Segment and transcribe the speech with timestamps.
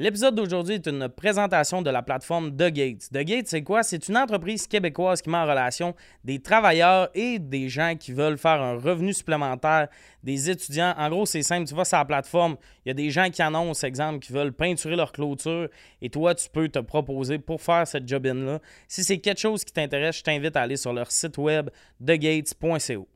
[0.00, 3.10] L'épisode d'aujourd'hui est une présentation de la plateforme The Gates.
[3.12, 3.82] The Gates, c'est quoi?
[3.82, 8.38] C'est une entreprise québécoise qui met en relation des travailleurs et des gens qui veulent
[8.38, 9.88] faire un revenu supplémentaire,
[10.24, 10.94] des étudiants.
[10.96, 11.68] En gros, c'est simple.
[11.68, 14.54] Tu vas sur la plateforme, il y a des gens qui annoncent, exemple, qui veulent
[14.54, 15.68] peinturer leur clôture
[16.00, 18.58] et toi, tu peux te proposer pour faire cette job-in-là.
[18.88, 21.68] Si c'est quelque chose qui t'intéresse, je t'invite à aller sur leur site web
[22.02, 23.06] thegates.co.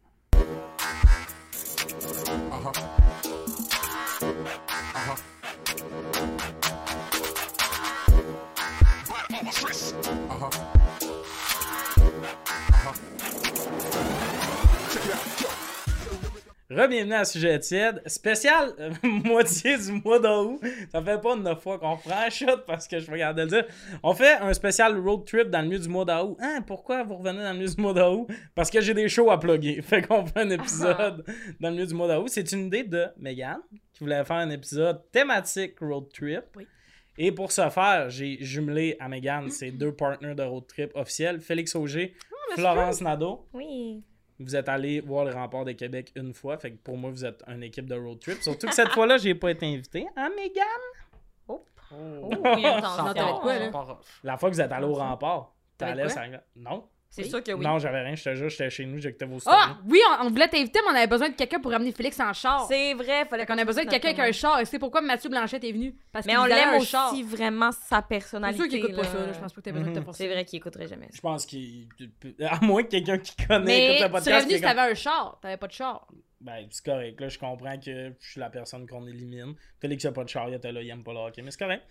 [16.74, 18.02] Rebienvenue à Sujet tiède.
[18.06, 18.90] Spécial euh,
[19.24, 20.60] moitié du mois d'août.
[20.90, 23.64] Ça fait pas neuf fois qu'on prend un shot parce que je regarde le dire.
[24.02, 26.36] On fait un spécial road trip dans le milieu du mois d'août.
[26.40, 28.26] Hein, pourquoi vous revenez dans le milieu du mois d'août?
[28.56, 29.82] Parce que j'ai des shows à plugger.
[29.82, 31.24] Fait qu'on fait un épisode
[31.60, 32.28] dans le milieu du mois d'août.
[32.28, 33.58] C'est une idée de Megan
[33.92, 36.42] qui voulait faire un épisode thématique road trip.
[36.56, 36.66] Oui.
[37.16, 41.40] Et pour ce faire, j'ai jumelé à Megan ses deux partners de road trip officiels,
[41.40, 42.14] Félix Auger,
[42.56, 43.46] Florence Nadeau.
[43.52, 44.02] Oui.
[44.40, 47.24] Vous êtes allé voir le rempart de Québec une fois, fait que pour moi, vous
[47.24, 48.42] êtes une équipe de road trip.
[48.42, 50.06] Surtout que cette fois-là, j'ai pas été invité.
[50.16, 50.64] Hein, Megan?
[51.48, 51.64] Oh.
[51.92, 52.30] Oh.
[52.30, 53.70] Oh, quoi, là?
[54.24, 56.22] La fois que vous êtes allé au rempart, t'allais ça...
[56.56, 56.88] Non.
[57.16, 57.28] C'est Oui.
[57.30, 57.64] sûr que oui.
[57.64, 59.56] Non, j'avais rien, je te jure, j'étais chez nous, j'écoutais vos stories.
[59.56, 62.18] Ah, oui, on, on voulait t'inviter, mais on avait besoin de quelqu'un pour ramener Félix
[62.18, 62.66] en char.
[62.68, 64.58] C'est vrai, fallait qu'on a besoin de quelqu'un avec un char.
[64.58, 65.94] Et c'est pourquoi Mathieu Blanchet est venu.
[66.12, 67.14] Parce Mais qu'il on l'aime aussi char.
[67.24, 68.60] vraiment sa C'est personnalité.
[68.60, 69.14] sûr qu'il écoute pas ça.
[69.18, 69.32] là.
[69.32, 70.12] Je pense pas que t'as besoin de te Mhm.
[70.12, 71.12] C'est vrai qu'il écouterait jamais ça.
[71.14, 71.86] Je pense qu'il.
[72.50, 74.94] À moins que quelqu'un qui connaît Mais écoute le tu serais venu si t'avais un
[74.94, 75.38] char.
[75.40, 76.08] T'avais pas de char.
[76.44, 77.18] Ben, c'est correct.
[77.22, 79.54] Là, je comprends que je suis la personne qu'on élimine.
[79.80, 81.50] Félix, il a pas de char, il était là, il aime pas le hockey, mais
[81.50, 81.84] c'est correct.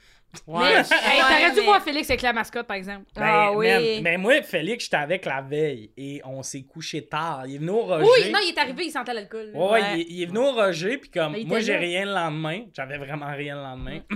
[0.45, 0.75] Ouais.
[0.75, 3.05] hey, t'aurais dû mais- voir Félix avec la mascotte, par exemple.
[3.15, 3.99] Ben, Ah oui.
[4.03, 7.45] Mais moi, Félix, j'étais avec la veille et on s'est couché tard.
[7.47, 8.03] Il est venu au Roger.
[8.05, 9.49] Oui, non, il est arrivé, il sentait l'alcool.
[9.55, 12.65] Ouais, il, il est venu au Roger, puis comme il moi, j'ai rien le lendemain.
[12.75, 14.01] J'avais vraiment rien le lendemain.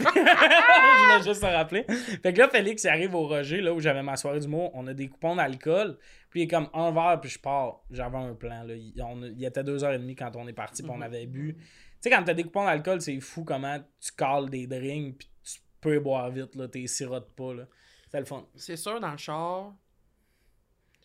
[0.00, 1.84] je voulais juste te rappeler.
[2.22, 4.70] Fait que là, Félix, il arrive au Roger, là où j'avais ma soirée du mot.
[4.74, 5.98] On a des coupons d'alcool.
[6.30, 7.80] Puis il est comme un verre, puis je pars.
[7.90, 8.62] J'avais un plan.
[8.64, 8.74] Là.
[8.74, 11.00] Il, on a- il était deux heures et demie quand on est parti, puis on
[11.00, 11.54] avait bu.
[11.56, 11.64] Tu
[12.00, 15.58] sais, quand t'as des coupons d'alcool, c'est fou comment tu cales des drinks, puis tu
[15.80, 16.68] peux boire vite, là.
[16.68, 17.64] T'es sirotes pas, là.
[18.10, 18.46] C'est le fun.
[18.54, 19.74] C'est sûr, dans le char,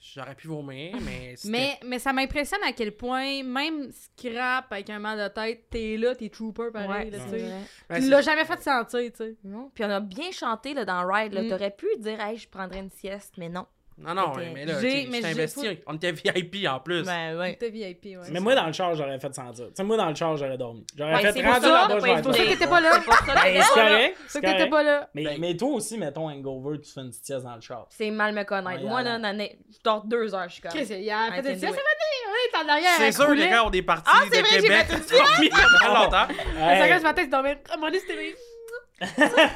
[0.02, 1.36] j'aurais pu vomir, mais.
[1.46, 5.98] Mais, mais ça m'impressionne à quel point, même scrap avec un mal de tête, t'es
[5.98, 7.10] là, t'es trooper pareil.
[7.10, 8.10] Ouais, là, tu sais.
[8.10, 9.38] l'as jamais fait sentir, tu sais.
[9.74, 11.34] Puis on a bien chanté là, dans Ride.
[11.34, 11.44] là.
[11.44, 11.50] Mm.
[11.50, 13.66] T'aurais pu dire, hey, je prendrais une sieste, mais non.
[13.98, 15.80] Non, non, C'était- mais là, J'ai- mais j'ai- investi.
[15.86, 17.04] On était VIP en plus.
[17.04, 17.56] Ben, ouais.
[17.56, 18.28] T'es VIP, ouais.
[18.32, 19.68] Mais moi, dans le char, j'aurais fait sentir.
[19.68, 20.86] Tu sais, moi, dans le char, j'aurais dormi.
[20.98, 22.34] J'aurais Ouais, fait c'est pour rendu ça, je pas ça que là.
[22.52, 22.92] t'étais pas là.
[22.96, 23.90] C'est pour ça que Ben, t'étais c'est pas là.
[23.92, 24.18] correct.
[24.28, 25.10] C'est que t'étais pas là.
[25.14, 27.86] Mais, mais toi aussi, mettons hangover, tu fais une petite dans le char.
[27.90, 28.82] C'est mal me connaître.
[28.84, 30.72] Ouais, Moi, là, je dors deux heures, je suis comme.
[30.72, 31.70] Chris, il a I fait can des do siestes, it.
[31.70, 32.92] ça va ouais, t'es en arrière.
[32.98, 34.86] C'est sûr, les gars, on est partis Ah, c'est de vrai, j'ai Québec.
[34.88, 36.28] fait une C'est dormi très longtemps.
[36.60, 37.62] À Hey, 5 heures ce matin, tu dormais.
[37.70, 38.36] À un moment donné, c'était.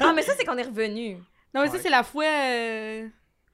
[0.00, 1.16] Ah, mais ça, c'est qu'on est revenu.
[1.54, 2.24] Non, mais ça, c'est la fois.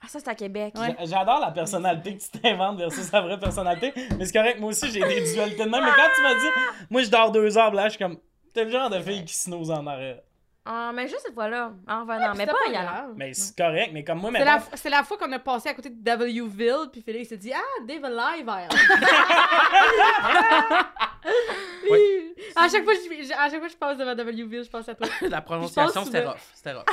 [0.04, 0.74] Ah, ça, c'est à Québec.
[0.76, 0.94] Ouais.
[1.00, 3.92] j'a- J'adore la personnalité que tu t'inventes versus sa vraie personnalité.
[4.18, 5.82] Mais c'est correct, moi aussi, j'ai des dualités de même.
[5.82, 6.46] Mais quand tu m'as dit,
[6.90, 8.18] moi, je dors deux heures, là, je suis comme,
[8.52, 10.18] t'es le genre de fille qui snooze en arrière.
[10.66, 12.32] Ah, mais juste cette fois-là, en revenant.
[12.34, 13.12] mais c'était pas pas y grave.
[13.16, 15.90] Mais c'est correct, mais comme moi, la, c'est la fois qu'on a passé à côté
[15.90, 18.48] de Wville, puis Félix s'est dit Ah, Dave Alive!
[21.90, 22.34] Oui.
[22.56, 24.94] à, chaque fois, je, à chaque fois que je passe devant Wville, je pense à
[24.94, 25.06] toi.
[25.28, 26.50] La prononciation, pense c'était rough.
[26.54, 26.84] C'était rough.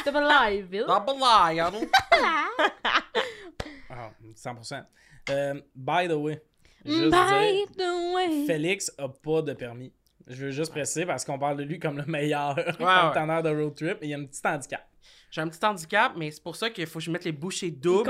[0.41, 0.85] Aliveville.
[0.87, 1.87] Double lion.
[3.89, 4.83] Ah, 100%.
[5.29, 6.41] Euh, by the way,
[6.85, 8.45] juste dire, By the way.
[8.47, 9.93] Félix a pas de permis.
[10.27, 12.73] Je veux juste préciser parce qu'on parle de lui comme le meilleur ouais.
[12.79, 14.87] partenaire de road trip et il y a un petit handicap.
[15.29, 17.71] J'ai un petit handicap, mais c'est pour ça qu'il faut que je mette les bouchées
[17.71, 18.09] doubles.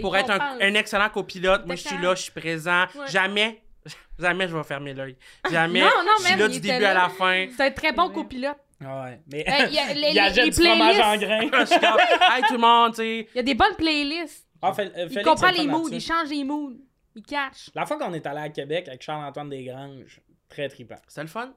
[0.00, 2.84] Pour être un, excellent copilote, moi je suis là, je suis présent.
[2.94, 3.06] Ouais.
[3.08, 3.62] Jamais,
[4.18, 5.16] jamais je vais fermer l'œil.
[5.50, 5.80] Jamais.
[5.80, 6.90] Non, non, je suis là du début là.
[6.90, 7.46] à la fin.
[7.56, 8.14] C'est un très bon Ouais.
[8.14, 8.56] copilote.
[8.84, 11.50] Ah Ouais, mais il y a les- il achète les du fromage en playlists.
[11.50, 11.66] grains.
[11.80, 12.00] Comme,
[12.36, 13.28] hey tout le monde, tu sais.
[13.34, 14.46] Il y a des bonnes playlists.
[14.60, 16.72] Ah, Fel- euh, Il comprend les moods, il change les moods.
[17.14, 17.70] Il cache.
[17.74, 20.96] La fois qu'on est allé à Québec avec Charles-Antoine Desgranges, très trippant.
[21.08, 21.54] C'était le fun.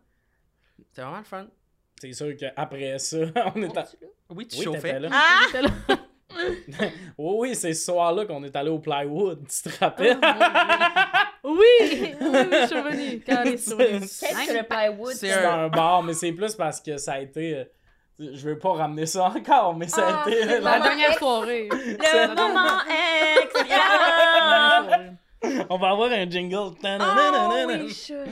[0.87, 1.47] C'était vraiment le fun.
[1.99, 3.17] C'est sûr qu'après ça,
[3.55, 3.85] on est à...
[4.29, 4.99] Oui, tu Oui, chauffais.
[4.99, 5.09] là.
[5.11, 5.95] Ah!
[7.17, 10.17] Oui, oui, c'est ce soir-là qu'on est allé au Plywood, tu te rappelles?
[11.43, 11.55] Oui,
[11.89, 13.23] oui, oui, je suis revenue.
[13.25, 15.13] Quand elle est sur le- Qu'est-ce que le plywood?
[15.13, 17.55] C'est un- bar, mais c'est plus parce que ça a été...
[17.55, 17.63] euh,
[18.19, 20.45] Je veux pas ramener ça encore, mais ça a Ah, été...
[20.45, 21.69] la- La dernière soirée.
[21.71, 22.79] Le moment
[23.43, 25.17] extrême!
[25.69, 26.55] On va avoir un jingle.
[26.83, 28.29] Oh oui, je-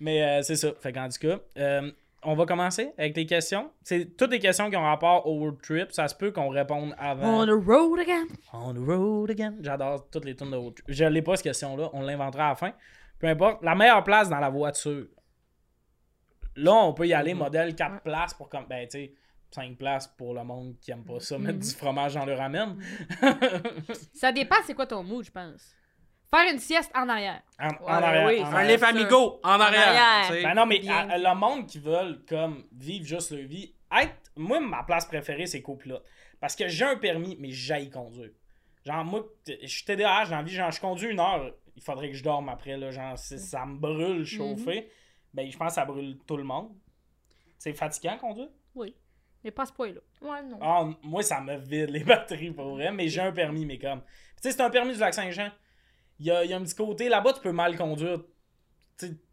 [0.00, 0.68] Mais euh, c'est ça.
[0.80, 1.90] Fait qu'en tout cas, euh,
[2.24, 3.70] on va commencer avec les questions.
[3.82, 5.92] C'est toutes les questions qui ont rapport au road trip.
[5.92, 7.42] Ça se peut qu'on réponde avant.
[7.42, 8.26] On the road again.
[8.52, 9.54] On the road again.
[9.60, 10.86] J'adore toutes les tunes de road trip.
[10.88, 11.90] Je l'ai pas cette question-là.
[11.92, 12.72] On l'inventera à la fin.
[13.18, 13.62] Peu importe.
[13.62, 15.06] La meilleure place dans la voiture.
[16.56, 17.38] Là, on peut y aller Mhm.
[17.40, 18.66] modèle 4 places pour comme.
[18.68, 19.12] Ben, tu sais,
[19.50, 21.62] 5 places pour le monde qui aime pas ça, mettre Mhm.
[21.62, 22.76] du fromage dans le ramen.
[24.12, 25.74] Ça dépend, c'est quoi ton mood, je pense.
[26.34, 27.42] Faire une sieste en arrière.
[27.58, 28.26] En, arrière.
[28.26, 28.84] oui, en Un arrière.
[28.84, 30.28] amigo en arrière.
[30.42, 34.60] Ben non, mais à- le monde qui veulent comme vivre juste leur vie, être, moi,
[34.60, 36.04] ma place préférée, c'est copilote.
[36.40, 38.30] Parce que j'ai un permis, mais j'aille conduire.
[38.84, 42.08] Genre, moi, je suis TDAH dans la vie, genre, je conduis une heure, il faudrait
[42.10, 44.90] que je dorme après, là, genre, si ça me brûle chauffer,
[45.32, 46.70] ben, je pense que ça brûle tout le monde.
[47.58, 48.48] C'est fatigant conduire?
[48.74, 48.94] Oui.
[49.42, 50.00] Mais pas ce point-là.
[50.20, 50.58] Ouais, non.
[50.60, 54.00] Ah, moi, ça me vide les batteries, pour vrai, mais j'ai un permis, mais comme.
[54.02, 55.50] Tu sais, c'est un permis du Lac-Saint-Jean.
[56.18, 58.20] Il y a, il y a un petit côté, là-bas, tu peux mal conduire.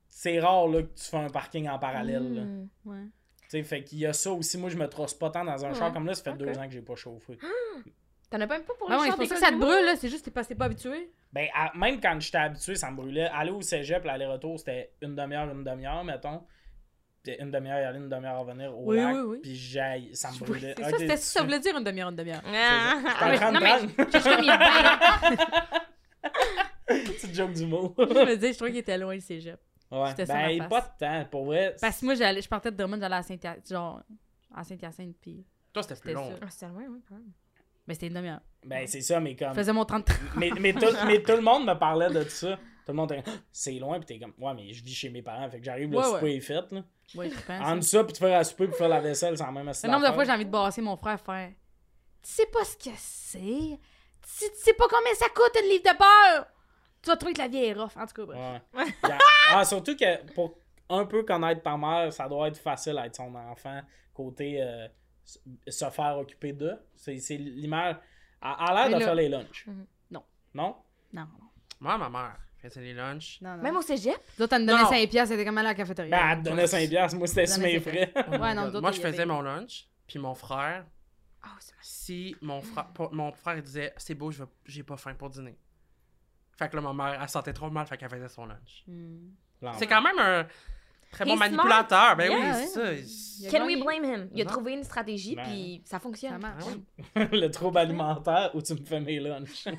[0.10, 2.42] C'est rare, là, que tu fais un parking en parallèle, là.
[2.86, 3.04] Ouais.
[3.42, 4.58] Tu sais, fait qu'il y a ça aussi.
[4.58, 5.76] Moi, je me trosse pas tant dans un Ouais.
[5.76, 6.14] char comme là.
[6.14, 7.38] Ça fait deux ans que j'ai pas chauffé.
[8.32, 9.58] T'en as même pas pour Ben le ouais, char c'est pour ça que ça te
[9.60, 9.96] brûle, là?
[9.98, 11.12] C'est juste que t'es pas, pas habitué.
[11.32, 13.28] Ben, à- même quand j'étais habitué, ça me brûlait.
[13.34, 16.44] Aller au cégep, l'aller-retour, c'était une demi-heure, une demi-heure, mettons.
[17.24, 19.14] Puis une demi-heure y aller, une demi-heure à revenir au Oui, lac.
[19.16, 19.40] oui, oui.
[19.44, 20.74] Puis j'aille, ça me brûlait.
[20.78, 22.42] C'est ça, c'était ça, voulait dire une demi-heure, une demi-heure.
[22.46, 22.96] Ah.
[22.98, 24.22] J'étais Ah, en mais- train de non, mais-.
[24.22, 24.52] J'ai il
[27.06, 27.94] Petite joke du mot.
[27.98, 29.60] Je me dis, je trouvais qu'il était loin le cégep.
[29.92, 30.10] Ouais.
[30.10, 31.26] C'était ça, Ben, pas de temps.
[31.30, 31.76] Pour vrai.
[31.80, 34.02] Parce que moi, j'allais, je partais de Drummond, j'allais à Saint-Hyacinthe, genre,
[34.54, 35.46] à Saint-Hyacinthe, puis...
[35.74, 36.40] Toi, c'était plus C'était long.
[36.42, 37.32] Ah, c'est loin, oui, quand même.
[37.88, 38.42] Mais c'était une demi-heure.
[38.66, 39.54] Ben, c'est ça, mais Je comme.
[39.54, 42.56] faisais mon 30 mais, mais, tout, mais tout le monde me parlait de ça.
[42.56, 45.10] Tout le monde était comme, c'est loin, pis t'es comme, ouais, mais je vis chez
[45.10, 46.36] mes parents, fait que j'arrive, le Ouais, souper ouais.
[46.36, 46.84] est fait, là.
[47.16, 47.68] Ouais, je pense.
[47.68, 49.90] Entre ça, pis te faire à souper, pis faire la vaisselle, c'est la même Le
[49.90, 51.50] nombre de fois j'ai envie de brasser mon frère faire
[52.24, 53.40] Tu sais pas ce que c'est?
[53.40, 53.80] Tu
[54.40, 56.48] tu sais pas combien ça coûte une livre de beurre
[57.06, 57.96] Tu vas trouver que la vie est rough.
[57.96, 58.62] En tout cas, bref.
[58.74, 58.86] Ouais.
[59.52, 60.58] Ah, surtout que pour
[60.90, 63.80] un peu connaître ta mère, ça doit être facile à être son enfant,
[64.14, 64.88] côté euh,
[65.68, 66.78] se faire occuper d'eux.
[66.96, 67.96] C'est c'est l'image.
[68.42, 69.66] Elle a l'air de là- faire les lunchs.
[69.68, 69.86] Mhm.
[70.12, 70.24] Non.
[70.56, 70.76] Non?
[71.14, 71.28] Non,
[71.80, 73.40] Moi, ma mère faisait les lunchs.
[73.42, 73.62] non, non.
[73.64, 74.16] Même au cégep?
[74.40, 74.90] Nous autres, elle Non, donnait non.
[74.90, 76.10] 5 piastres, c'était comme à la cafétéria.
[76.18, 78.12] Ben, elle te donnait 5 piastres, moi c'était sur mes frais.
[78.16, 80.86] Ouais, non, Moi, je avait- faisais mon lunch, puis mon frère,
[81.44, 85.14] Ah, c'est si mon frère, mon frère disait c'est beau, je veux- j'ai pas faim
[85.14, 85.56] pour dîner.
[86.58, 88.84] Fait que là, ma mère, elle sentait trop mal, fait qu'elle faisait son lunch.
[88.88, 89.30] Hmm.
[89.78, 90.48] C'est quand même un
[91.12, 92.16] très bon He's manipulateur.
[92.16, 93.04] Ben oui, Yeah, c'est ouais.
[93.04, 93.42] ça.
[93.42, 94.30] Il a Can we blame him?
[94.34, 94.52] Il a Non.
[94.52, 95.44] trouvé une stratégie, Ben.
[95.44, 96.38] puis ça Ça fonctionne.
[96.42, 96.64] marche.
[97.16, 97.28] Ah ouais.
[97.32, 99.66] le trouble alimentaire où tu me fais mes lunchs.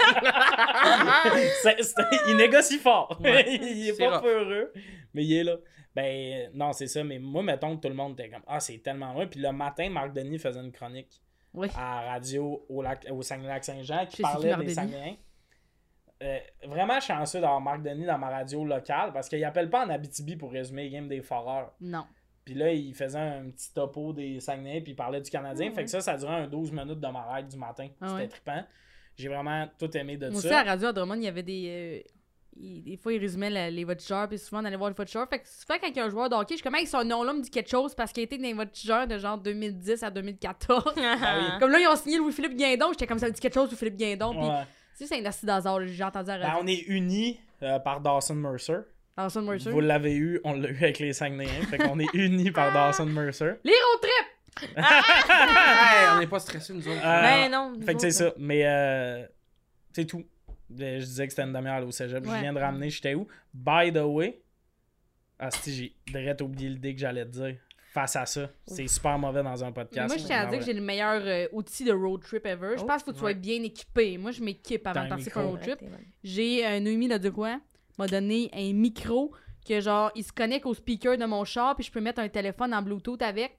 [2.29, 3.19] Il négocie fort.
[3.21, 4.73] Ouais, il est pas peureux,
[5.15, 5.57] mais il est là.
[5.95, 7.03] Ben non, c'est ça.
[7.05, 9.29] Mais moi, mettons que tout le monde était comme Ah, c'est tellement vrai.
[9.29, 11.23] Puis le matin, Marc Denis faisait une chronique
[11.55, 11.69] Oui.
[11.77, 14.75] à radio au, lac, au Saguenay-Lac-Saint-Jean qui Je parlait des.
[14.75, 15.17] Saguenayens.
[16.23, 19.91] Euh, vraiment chanceux d'avoir Marc Denis dans ma radio locale parce qu'il appelle pas en
[19.91, 21.75] Abitibi pour résumer les games des foreurs.
[21.81, 22.07] Non.
[22.45, 25.69] Puis là, il faisait un petit topo des Saguenay, puis il parlait du Canadien.
[25.73, 27.89] Ah Fait que ça, ça durait un 12 minutes de ma ride du matin.
[28.01, 28.29] Ah C'était ouais.
[28.29, 28.65] trippant.
[29.17, 30.61] J'ai vraiment tout aimé de Moi aussi, ça.
[30.61, 32.03] à la radio à Drummond, il y avait des.
[32.07, 32.11] euh,
[32.59, 35.27] il- des fois, il résumait la- les voitures, puis souvent, on allait voir les voitures.
[35.29, 36.87] Fait que souvent, quand il y a un joueur de hockey, je suis comme, hey,
[36.87, 40.03] son nom-là me dit quelque chose parce qu'il était dans les voitures de genre 2010
[40.03, 40.95] à 2014.
[40.99, 43.69] Ah comme là, ils ont signé Louis-Philippe Guindon, j'étais comme ça me dit quelque chose,
[43.71, 44.31] Louis-Philippe Guindon.
[44.31, 44.49] Puis,
[45.05, 48.79] sais, c'est un là, j'ai entendu à Ben, on est unis euh, par Dawson Mercer.
[49.17, 49.71] Dawson Mercer?
[49.71, 51.67] Vous l'avez eu, on l'a eu avec les Saguenayens.
[51.67, 53.55] fait qu'on est unis par Dawson Mercer.
[53.65, 54.37] Les road trips!
[54.79, 57.05] Hey, on n'est pas stressés, nous autres.
[57.05, 57.75] Euh, Ben non.
[57.85, 58.33] Fait que c'est ça.
[58.39, 59.27] Mais euh,
[59.93, 60.25] c'est tout.
[60.81, 62.25] Euh, Je disais que c'était une demi-heure au cégep.
[62.25, 63.27] Je viens de ramener, j'étais où?
[63.53, 64.41] By the way,
[65.39, 67.57] ah, si j'ai direct oublié l'idée que j'allais te dire.
[67.97, 70.07] Face à ça, c'est super mauvais dans un podcast.
[70.09, 72.75] Moi, je tiens à dire que j'ai le meilleur euh, outil de road trip ever.
[72.77, 72.87] Je Oh.
[72.87, 73.35] pense qu'il faut que tu sois Ouais.
[73.35, 74.19] bien équipé.
[74.19, 75.79] Moi, je m'équipe avant de partir pour un road trip.
[76.23, 77.59] J'ai un Noémie Leduroy
[77.99, 79.33] m'a donné un micro
[79.67, 82.29] que genre il se connecte au speaker de mon char puis je peux mettre un
[82.29, 83.57] téléphone en Bluetooth avec.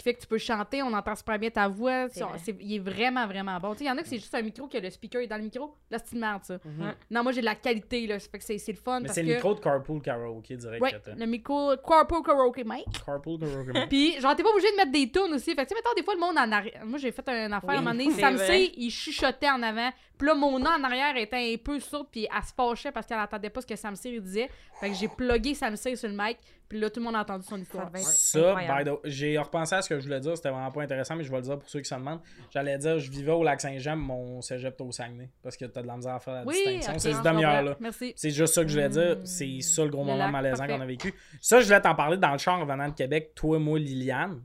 [0.00, 2.08] Qui fait que tu peux chanter, on entend super bien ta voix.
[2.08, 3.72] C'est- il est vraiment, vraiment bon.
[3.72, 5.26] Tu sais, il y en a que c'est juste un micro que le speaker est
[5.26, 5.76] dans le micro.
[5.90, 6.54] Là, c'est une merde, ça.
[6.64, 6.94] Mhm.
[7.10, 8.18] Non, moi, j'ai de la qualité, là.
[8.18, 9.26] Ça fait que c'est le fun Mais c'est que...
[9.28, 12.86] le micro de Carpool Karaoke direct Ouais, le micro Corpo Karaoke Mic.
[13.04, 13.88] Carpool Karaoke.
[13.90, 15.54] Puis, genre, t'es pas obligé de mettre des tunes aussi.
[15.54, 16.80] Fait que, tu sais, mettons, des fois, le monde en arrière.
[16.86, 18.10] Moi, j'ai fait un affaire Oui, à un moment donné.
[18.18, 18.38] Sam.
[18.38, 19.90] C, il chuchotait en avant.
[20.16, 22.06] Puis là, mon nom en arrière était un peu sourde.
[22.10, 24.48] Puis elle se fâchait parce qu'elle entendait pas ce que Sam C disait.
[24.80, 26.38] Fait que j'ai plugué Sam C sur le mic.
[26.70, 27.90] Puis là, tout le monde a entendu son histoire.
[27.96, 28.84] Ça, incroyable.
[28.84, 31.24] by the- j'ai repensé à ce que je voulais dire, c'était vraiment pas intéressant, mais
[31.24, 32.20] je vais le dire pour ceux qui se demandent.
[32.50, 35.86] J'allais dire, je vivais au lac Saint-Jean, mon cégep au Saguenay, parce que t'as de
[35.88, 36.92] la misère à faire la Oui, distinction.
[36.98, 37.76] c'est cette demi-heure-là.
[38.14, 39.16] C'est juste ça que je voulais dire.
[39.18, 39.26] Mm.
[39.26, 41.12] C'est ça le gros Le moment lac, malaisant qu'on a vécu.
[41.40, 43.32] Ça, je voulais t'en parler dans le char en venant de Québec.
[43.34, 44.42] Toi, moi, Liliane.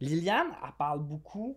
[0.00, 1.56] Liliane, elle parle beaucoup.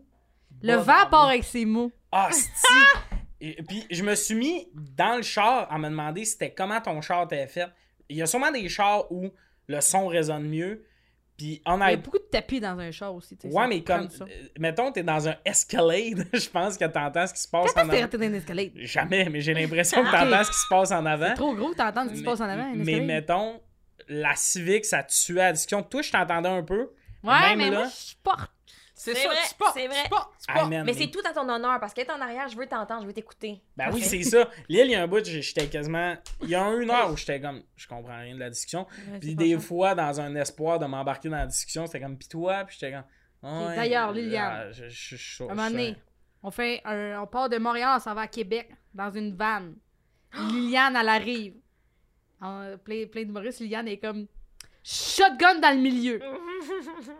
[0.61, 1.91] Le vent part avec ses mots.
[2.11, 2.29] Ah!
[3.41, 7.01] Et puis, je me suis mis dans le char à me demander c'était comment ton
[7.01, 7.67] char était fait.
[8.07, 9.29] Il y a sûrement des chars où
[9.67, 10.83] le son résonne mieux.
[11.37, 13.37] Puis, Il y a honnêtement, beaucoup de tapis dans un char aussi.
[13.43, 14.23] Ouais, ça mais comme, ça.
[14.23, 17.81] euh, mettons, t'es dans un Escalade, je pense que t'entends ce qui se passe Quand
[17.85, 18.07] en avant.
[18.07, 18.71] t'es dans une escalade?
[18.75, 21.27] Jamais, mais j'ai l'impression que t'entends ce qui se passe en avant.
[21.27, 22.71] C'est trop gros, t'entends ce qui se passe en avant.
[22.75, 23.59] Mais mettons,
[24.07, 25.83] la Civic, ça tuait la discussion.
[25.83, 26.91] Toi, je t'entendais un peu.
[27.23, 28.51] Ouais, même mais là- moi, je porte.
[28.97, 30.03] C'est ça, vrai, tu pas, c'est vrai.
[30.47, 33.01] Ah, man, Mais c'est tout à ton honneur parce qu'être en arrière, je veux t'entendre,
[33.01, 33.61] je veux t'écouter.
[33.75, 34.49] Ben oui, c'est ça.
[34.69, 36.15] L'île, il y a un bout, j'étais quasiment.
[36.41, 37.61] Il y a une heure où j'étais comme.
[37.75, 38.87] Je comprends rien de la discussion.
[39.11, 42.17] Ouais, Puis des fois, dans un espoir de m'embarquer dans la discussion, c'était comme.
[42.17, 43.03] Pis toi, puis j'étais comme.
[43.67, 45.95] Ouais, D'ailleurs, Liliane, je- je- je- À un moment donné,
[46.41, 49.75] on, fait un- on part de Montréal, on s'en va à Québec, dans une vanne.
[50.51, 51.53] Liliane, elle arrive.
[52.41, 54.25] En, plein, plein d'humoristes, Liliane est comme
[54.85, 56.19] shotgun dans le milieu.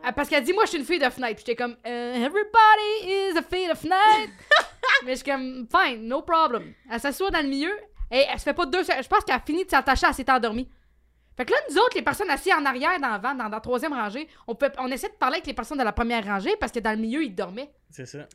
[0.03, 1.35] Ah, Parce qu'elle dit, moi, je suis une fille de fenêtre.
[1.35, 4.31] Puis j'étais comme, Euh, everybody is a fille de fenêtre.
[5.05, 6.73] Mais je suis comme, fine, no problem.
[6.91, 7.71] Elle s'assoit dans le milieu
[8.11, 9.03] et elle se fait pas deux secondes.
[9.03, 10.69] Je pense qu'elle a fini de s'attacher, elle s'est endormie.
[11.35, 13.49] Fait que là, nous autres, les personnes assises en arrière dans la van, dans, dans
[13.49, 16.23] la troisième rangée, on, peut, on essaie de parler avec les personnes de la première
[16.23, 17.71] rangée parce que dans le milieu, ils dormaient.
[17.89, 18.19] C'est ça.
[18.21, 18.27] Ça,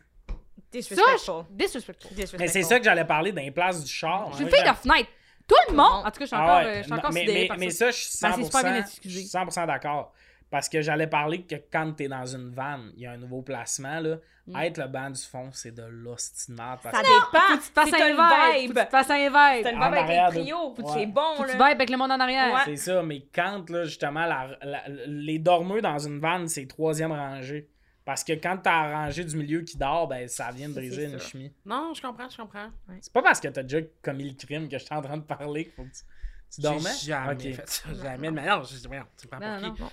[0.73, 1.45] Disrespectful.
[1.51, 1.65] je...
[1.65, 2.39] disrespectful.
[2.39, 4.29] Mais c'est ça que j'allais parler dans les places du char.
[4.31, 5.11] Je suis une Moi, fille de fenêtre.
[5.51, 6.07] Tout le monde.
[6.07, 6.67] En tout cas, je suis Ah encore, ouais.
[6.67, 7.85] euh, je suis Non, encore mais, sidérée mais, par mais ça.
[7.87, 9.21] ça, je suis Ben, c'est 100%, super bien je excusé.
[9.21, 10.13] suis 100% d'accord.
[10.51, 13.43] Parce que j'allais parler que quand t'es dans une vanne, il y a un nouveau
[13.43, 14.17] placement, là,
[14.47, 14.57] Mm.
[14.63, 16.77] être le banc du fond, c'est de l'ostinat.
[16.83, 17.15] Parce Ça dépend.
[17.21, 18.25] Faut que tu fasses C'est un une vibe.
[18.25, 18.75] Faut vibe.
[18.75, 19.67] que tu fasses un vibe.
[19.67, 20.75] une En vibe avec les trios.
[20.75, 22.53] Faut que bon, Faut que tu vibes avec le monde en arrière.
[22.55, 22.61] Ouais.
[22.65, 27.13] c'est ça, mais quand, là, justement, la- la- les dormeux dans une vanne, c'est troisième
[27.13, 27.69] rangée.
[28.11, 31.05] Parce que quand t'as la rangée du milieu qui dort, ben ça vient de briser
[31.05, 31.53] une chimie.
[31.65, 32.69] Non, je comprends, je comprends.
[33.01, 35.23] C'est pas parce que t'as déjà commis le crime que je suis en train de
[35.23, 36.03] parler qu'il faut que tu,
[36.57, 36.91] tu dormais?
[37.01, 37.55] J'ai jamais Ok.
[37.55, 37.89] fait ça.
[38.03, 38.33] Jamais.
[38.33, 39.81] Mais non, je voyons, tu me prends Non, pour qui?
[39.83, 39.91] non.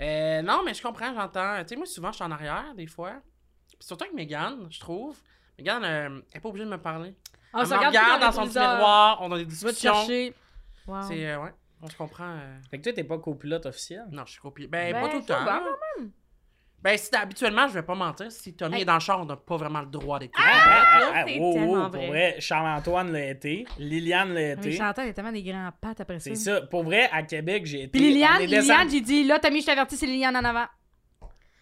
[0.00, 1.60] Euh, non, mais je comprends, j'entends.
[1.62, 3.20] Tu sais, moi, souvent, je suis en arrière, des fois.
[3.66, 5.18] Puis surtout avec Megan, je trouve.
[5.58, 7.16] Megan, euh, elle est pas obligée de me parler.
[7.52, 9.92] On elle me regarde dans son petit miroir, on a des Tu vas te discussions.
[9.92, 10.34] chercher.
[10.86, 11.02] Wow.
[11.02, 12.28] C'est, euh, ouais, on se comprend.
[12.30, 14.04] euh, Fait que toi, t'es pas copilote officiel?
[14.12, 14.68] Non, je suis copié.
[14.68, 15.44] Ben, Ben, pas tout le temps.
[15.44, 15.76] va, là.
[16.82, 18.30] Ben, si habituellement, je vais pas mentir.
[18.30, 18.82] Si Tommy Hey.
[18.82, 20.42] est dans le char, on n'a pas vraiment le droit d'écouter.
[20.46, 22.06] Ah, ah, ah, c'est wow, wow, tellement pour vrai.
[22.08, 24.74] vrai, Charles-Antoine l'a été, Liliane l'a été.
[24.74, 26.30] Il a tellement des grands pattes après ça.
[26.30, 26.60] C'est ça.
[26.62, 27.88] Pour vrai, à Québec, j'ai été.
[27.98, 30.66] Puis Liliane, Liliane, j'ai dit, là, Tommy, je t'avertis, c'est Liliane en avant.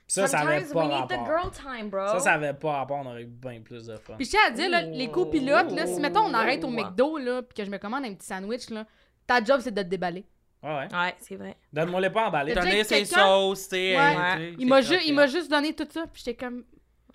[0.06, 1.26] Ça, ça avait pas we need the rapport.
[1.26, 2.06] girl time, bro.
[2.09, 2.99] Ça, ça avait pas rapport.
[2.99, 4.14] On aurait eu bien plus de fun.
[4.16, 6.71] Puis je tiens à dire, là, les copilotes, là, si mettons on arrête au Oh.
[6.71, 8.85] McDo, là, puis que je me commande un petit sandwich, là,
[9.26, 10.26] ta job, c'est de te déballer.
[10.64, 10.88] Ouais, ouais.
[10.99, 11.56] Ouais, c'est vrai.
[11.73, 12.54] Donne-moi les pas emballés.
[12.54, 13.97] Donner ses sauces, tu sais.
[13.97, 14.16] Ouais.
[14.16, 15.12] euh, tu sais, Il m'a c'est ju- il correct.
[15.14, 16.64] m'a juste donné tout ça, puis j'étais comme,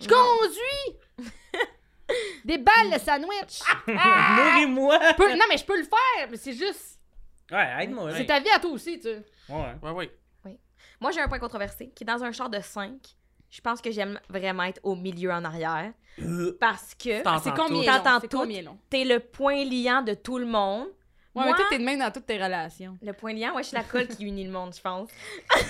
[0.00, 0.96] je conduis!
[2.44, 3.60] Déballe le sandwich!
[3.86, 4.98] Nourris-moi!
[5.18, 6.98] Non, mais je peux le faire, mais c'est juste,
[7.52, 8.12] Ouais, aide-moi.
[8.16, 9.22] c'est ta vie à toi aussi, tu sais.
[9.48, 9.74] Ouais.
[9.82, 10.10] Ouais, ouais.
[11.00, 12.92] Moi, j'ai un point controversé qui est dans un char de 5.
[13.48, 15.92] Je pense que j'aime vraiment être au milieu en arrière.
[16.60, 17.74] Parce que T'entends C'est combien tout.
[17.74, 17.84] long?
[18.04, 18.38] T'entends C'est tout?
[18.38, 18.78] combien long?
[18.90, 20.88] t'es le point liant de tout le monde.
[21.40, 22.96] Ouais, Moi- mais toi, t'es de même dans toutes tes relations.
[23.02, 25.08] Le point liant, ouais, je suis la colle qui unit le monde, je pense.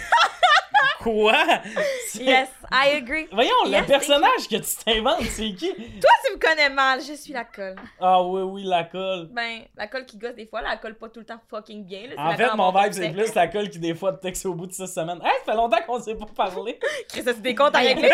[1.00, 1.32] Quoi?
[2.14, 3.26] Yes, I agree.
[3.32, 5.72] Voyons, Yes, le personnage que tu t'inventes, c'est qui?
[5.72, 7.76] Toi, tu me connais mal, je suis la colle.
[8.00, 9.28] Ah oui, oui, la colle.
[9.32, 12.08] Ben, la colle qui gosse des fois, la colle pas tout le temps fucking bien.
[12.08, 14.54] Là, En fait, mon vibe, c'est plus la colle qui, des fois, te texte au
[14.54, 15.20] bout de six semaines.
[15.22, 16.78] Hey, ça fait longtemps qu'on s'est pas parlé.
[17.08, 18.08] Chris, ça, c'est des comptes à régler.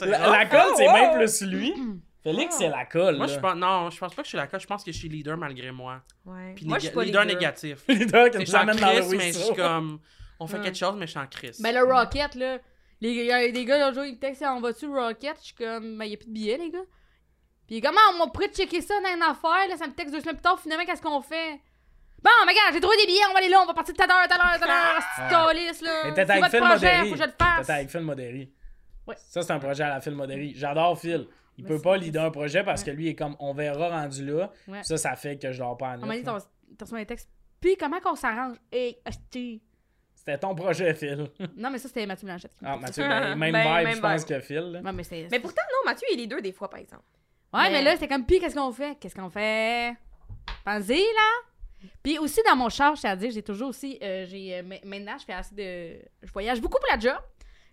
[0.00, 1.16] La, la colle, c'est Oh, bien wow.
[1.16, 1.74] plus lui.
[2.22, 3.16] Félix, c'est la colle.
[3.16, 4.62] Moi, je pense, non, je pense pas que je suis la coche.
[4.62, 6.02] Je pense que je suis leader malgré moi.
[6.24, 6.52] Ouais.
[6.54, 7.36] Puis Moi, néga- je suis pas leader leader.
[7.40, 7.82] négatif.
[7.88, 10.00] Leader en amène dans le mais je suis comme.
[10.38, 11.60] On fait quelque chose, mais je suis en crise.
[11.60, 12.58] Ben, le Rocket, là,
[13.00, 15.36] les- il y a des gars, l'autre jour, ils me textent, on va-tu Rocket?
[15.40, 16.78] Je suis comme, ben, il y a plus de billets, les gars.
[17.66, 20.12] Puis comment on m'a pris de checker ça dans une affaire, là, ça me texte
[20.14, 21.60] deux semaines plus tard, finalement, qu'est-ce qu'on fait?
[22.22, 24.02] Bon, mais regarde, j'ai trouvé des billets, on va aller là, on va partir tout
[24.02, 25.90] à l'heure, tout à l'heure, tout à l'heure, c'est calice, là?
[26.04, 27.10] Mais C'est t'étais avec votre Phil projet, Modéry.
[27.10, 27.58] que.
[27.60, 28.52] T'étais avec Phil Modéry.
[29.08, 29.16] Ouais.
[29.18, 30.52] Ça, c'est un projet à la Phil Modéry.
[30.56, 31.26] J'adore Phil.
[31.58, 32.90] Il Mais peut pas leader un projet parce Ouais.
[32.92, 34.50] que lui, il est comme, on verra rendu là.
[34.68, 34.82] Ouais.
[34.82, 36.32] Ça, ça fait que je dors pas à On m'a dit, t'as
[36.80, 37.28] reçu un texte.
[37.60, 38.56] Puis comment qu'on s'arrange?
[38.72, 39.62] Hey, asti.
[40.14, 41.28] C'était ton projet, Phil.
[41.56, 42.52] Non, mais ça, c'était Mathieu Blanchette.
[42.64, 42.76] Ah.
[42.76, 44.28] Mathieu, ben, même Ben, vibe, même je pense vibe.
[44.36, 44.80] que Phil.
[45.30, 47.02] mais pourtant, non, Mathieu, il est deux des fois, par exemple.
[47.52, 48.96] Ouais, mais, Mais- là, c'était comme, puis qu'est-ce qu'on fait?
[48.98, 49.94] Qu'est-ce qu'on fait?
[50.64, 51.88] Pensez, là.
[52.02, 54.76] Puis aussi, dans mon char, je à dire, j'ai toujours aussi, euh, j'ai, euh, ma-
[54.84, 57.18] maintenant, je fais assez de, je voyage beaucoup pour la job.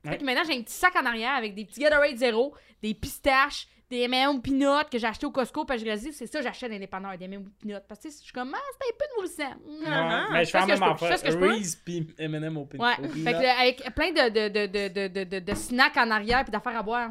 [0.05, 2.93] Fait que maintenant, j'ai un petit sac en arrière avec des petits Gatorade zéro, des
[2.93, 6.41] pistaches, des M&M peanuts que j'ai acheté au Costco, parce que je réalise, c'est ça,
[6.41, 7.73] j'achète dépanneurs, des M&M peanuts.
[7.87, 9.59] Parce que je suis comme, ah, c'est un peu de nourrissant.
[9.67, 11.49] Ouais, mais je fais fais ce la que même je fais que je peux.
[11.49, 13.25] Reese puis M&M au pin- Ouais, fait peanut.
[13.41, 16.51] que, avec plein de, de, de, de, de, de, de, de snacks en arrière puis
[16.51, 17.09] d'affaires à boire.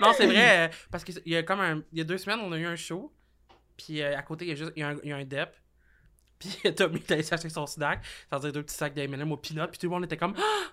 [0.00, 1.82] Non, c'est vrai, euh, parce qu'il y a comme un.
[1.92, 3.10] Il y a deux semaines, on a eu un show.
[3.78, 5.16] Puis euh, à côté, il y a juste il y a un, il y a
[5.16, 5.56] un dep.
[6.38, 8.04] Puis Tommy était allé s'acheter son snack.
[8.28, 9.68] C'est-à-dire deux petits sacs d'M&M au peanut.
[9.70, 10.34] Puis tout le monde était comme.
[10.38, 10.72] Ah!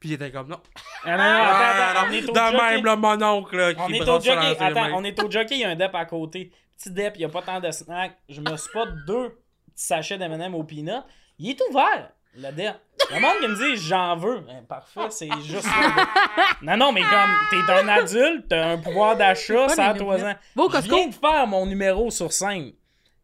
[0.00, 0.60] Puis il était comme non.
[1.04, 2.70] Ah, non, non, attends, Ah, attends, non, on est au de jockey.
[2.76, 4.54] même, le mononcle, là, qui On est au brasse ça jockey.
[4.58, 4.92] ses Attends, mains.
[4.94, 6.52] on est au jockey, il y a un dep à côté.
[6.76, 8.16] Petit dep, il n'y a pas tant de snacks.
[8.28, 11.02] Je me spot deux petits sachets d'M&M au peanut.
[11.40, 12.76] Il est ouvert, le dep.
[13.12, 14.40] Le monde qui me dit j'en veux.
[14.40, 15.70] Ben, parfait, c'est juste ça.
[16.62, 19.98] Non, non, mais comme t'es un adulte, t'as un pouvoir d'achat, Pas ça à des
[20.00, 20.28] toi minutes.
[20.30, 20.36] ans.
[20.56, 20.94] Va au Je Costco.
[20.96, 22.72] viens de faire mon numéro sur scène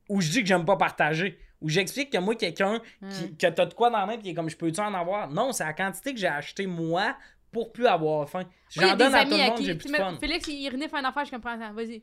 [0.09, 1.38] où je dis que j'aime pas partager.
[1.64, 2.78] Où j'explique que moi, quelqu'un
[3.11, 5.30] qui, que t'as de quoi dans la main pis est comme je peux-tu en avoir?
[5.30, 7.16] Non, c'est la quantité que j'ai acheté moi
[7.50, 8.44] pour plus avoir faim.
[8.68, 9.64] J'en donne à tout le monde, qui.
[9.64, 10.16] j'ai plus de fun.
[10.21, 11.73] Félix, il renifle une affaire, je comprends ça.
[11.73, 12.02] Vas-y.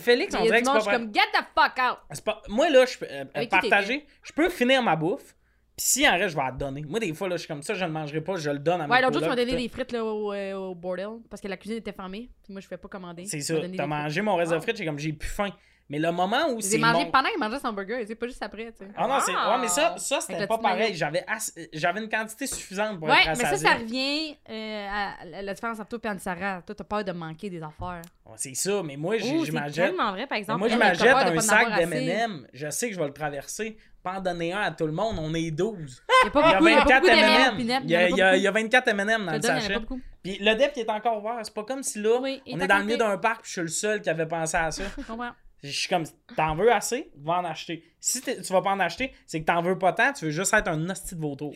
[0.00, 2.24] Félix, on dirait que c'est pas je suis comme, get the fuck out.
[2.24, 4.06] Pas- Moi, là, je peux euh, partager.
[4.22, 5.34] Je peux finir ma bouffe.
[5.76, 6.82] Puis si en reste, je vais la donner.
[6.82, 8.80] Moi, des fois, là, je suis comme ça, je ne mangerai pas, je le donne
[8.82, 10.74] à mes Ouais, l'autre jour, tu m'as donné puis des frites là, au, euh, au
[10.74, 12.30] bordel parce que la cuisine était fermée.
[12.44, 13.24] Puis moi, je fais pas commander.
[13.24, 13.54] C'est ça.
[13.54, 13.80] T'as frites.
[13.80, 15.50] mangé mon reste de frites, j'ai comme, j'ai plus faim.
[15.92, 16.78] Mais le moment où c'est.
[16.78, 18.90] mangé mon- pendant qu'il mangeait son burger, c'est pas juste après, tu sais.
[18.96, 19.32] Ah non, c'est.
[19.32, 20.94] Ouais, mais ça, ça c'était pas pareil.
[20.94, 25.42] J'avais ass- j'avais une quantité suffisante pour Ouais, être mais ça, ça revient euh, à
[25.42, 26.62] la- différence entre toi et Anne-Sarah.
[26.64, 28.00] Toi, t'as peur de manquer des affaires.
[28.24, 29.24] Ouais, C'est ça, mais moi, je
[29.70, 30.58] tellement vrai, par Mais exemple.
[30.60, 32.46] moi, je de un sac d'M&M.
[32.54, 33.76] Je sais que je vais le traverser.
[34.02, 36.02] Pas en donner un à tout le monde, on est 12.
[36.24, 37.60] Il y a pas Il y a beaucoup, il y a pas 24 beaucoup d'M&M.
[37.60, 37.82] M&M.
[37.84, 39.26] Il y a, il y a il y a- pas il y a 24 M&M
[39.26, 39.78] dans le sachet.
[40.24, 41.38] Puis le DEP qui est encore ouvert.
[41.44, 43.60] C'est pas comme si là, on est dans le milieu d'un parc puis je suis
[43.60, 44.82] le seul qui avait pensé à ça.
[44.98, 45.30] Je comprends.
[45.62, 46.04] Je suis comme,
[46.36, 47.84] t'en veux assez, va en acheter.
[48.00, 50.52] Si tu vas pas en acheter, c'est que t'en veux pas tant, tu veux juste
[50.54, 51.54] être un hostie de vautour.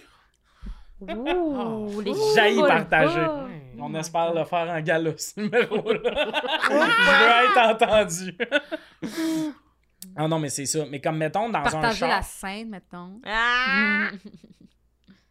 [1.01, 3.27] Ouh, les volent partager.
[3.79, 6.01] On espère le faire en gala, ce numéro-là.
[6.63, 6.73] je
[7.21, 8.39] veux être entendu.
[10.17, 10.87] ah non, mais c'est ça.
[10.91, 12.09] Mais comme, mettons, dans un Partager char...
[12.09, 13.21] la scène, mettons.
[13.25, 14.09] Ah!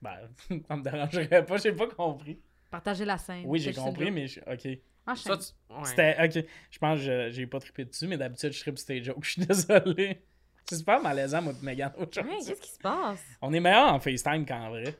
[0.01, 0.19] Ben,
[0.67, 2.39] ça me dérangerait pas, j'ai pas compris.
[2.69, 3.41] Partager la scène.
[3.47, 4.27] Oui, j'ai compris, mais...
[4.27, 4.79] je- OK.
[5.07, 5.39] Enchaîne.
[5.41, 5.85] Ça, tu- ouais.
[5.85, 6.15] C'était...
[6.41, 6.45] OK.
[6.71, 9.17] Je pense que je- j'ai pas trippé dessus, mais d'habitude, je trippe sur tes jokes.
[9.23, 10.21] Je suis désolé.
[10.67, 12.21] C'est super malaisant, moi, de Megan, aujourd'hui.
[12.33, 13.23] Ouais, qu'est-ce qui se passe?
[13.41, 14.95] On est meilleur en FaceTime qu'en vrai.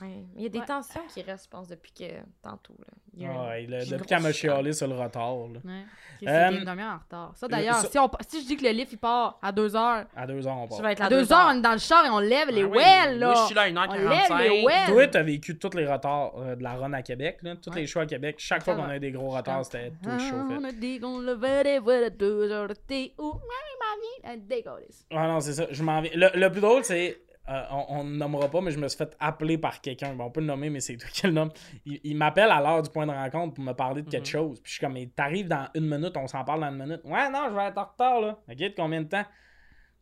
[0.00, 0.64] Ouais, Il y a des Ouais.
[0.64, 2.04] tensions qui restent, je pense, depuis que
[2.40, 2.74] tantôt.
[2.78, 2.84] Là.
[3.16, 5.58] Il y a un- Ouais, le- une depuis qu'elle m'a chialé sur le retard, là.
[5.64, 5.82] Ouais.
[6.22, 7.32] Ok, Euh, c'est une demi-heure en retard.
[7.34, 9.74] Ça, d'ailleurs, ça- si, on- si je dis que le lift, il part à 2
[9.74, 10.84] heures, À deux heures, on part.
[10.84, 13.18] À 2 heures, on est dans le char et on lève les Ah oui, wells,
[13.18, 13.26] là.
[13.26, 14.64] Moi, je suis là à On lève les 1h45.
[14.66, 14.86] wells.
[14.92, 17.56] Toi, t'as vécu tous les retards euh, de la run à Québec, là.
[17.56, 17.80] Tous Ouais.
[17.80, 18.36] les shows à Québec.
[18.38, 20.56] Chaque fois Ça qu'on a eu des gros retards, c'était tout show Ah, fait.
[20.60, 23.14] On a dit qu'on levait les voiles à 2 heures de thé.
[23.18, 25.06] Ouh, ma vie, un dégueulasse.
[25.10, 25.66] Ah non, c'est ça.
[25.72, 26.10] Je m'en vais.
[26.14, 27.20] Le, le plus drôle, c'est.
[27.48, 30.14] Euh, on, ne nommera pas, mais je me suis fait appeler par quelqu'un.
[30.14, 31.50] Bon, on peut le nommer, mais c'est toi qui le nomme.
[31.86, 34.32] Il, il m'appelle à l'heure du point de rencontre pour me parler de quelque Mhm.
[34.32, 34.60] chose.
[34.60, 37.00] Puis je suis comme, mais t'arrives dans une minute, on s'en parle dans une minute.
[37.04, 38.38] Ouais, non, je vais être en retard, là.
[38.48, 39.24] Ok, de combien de temps?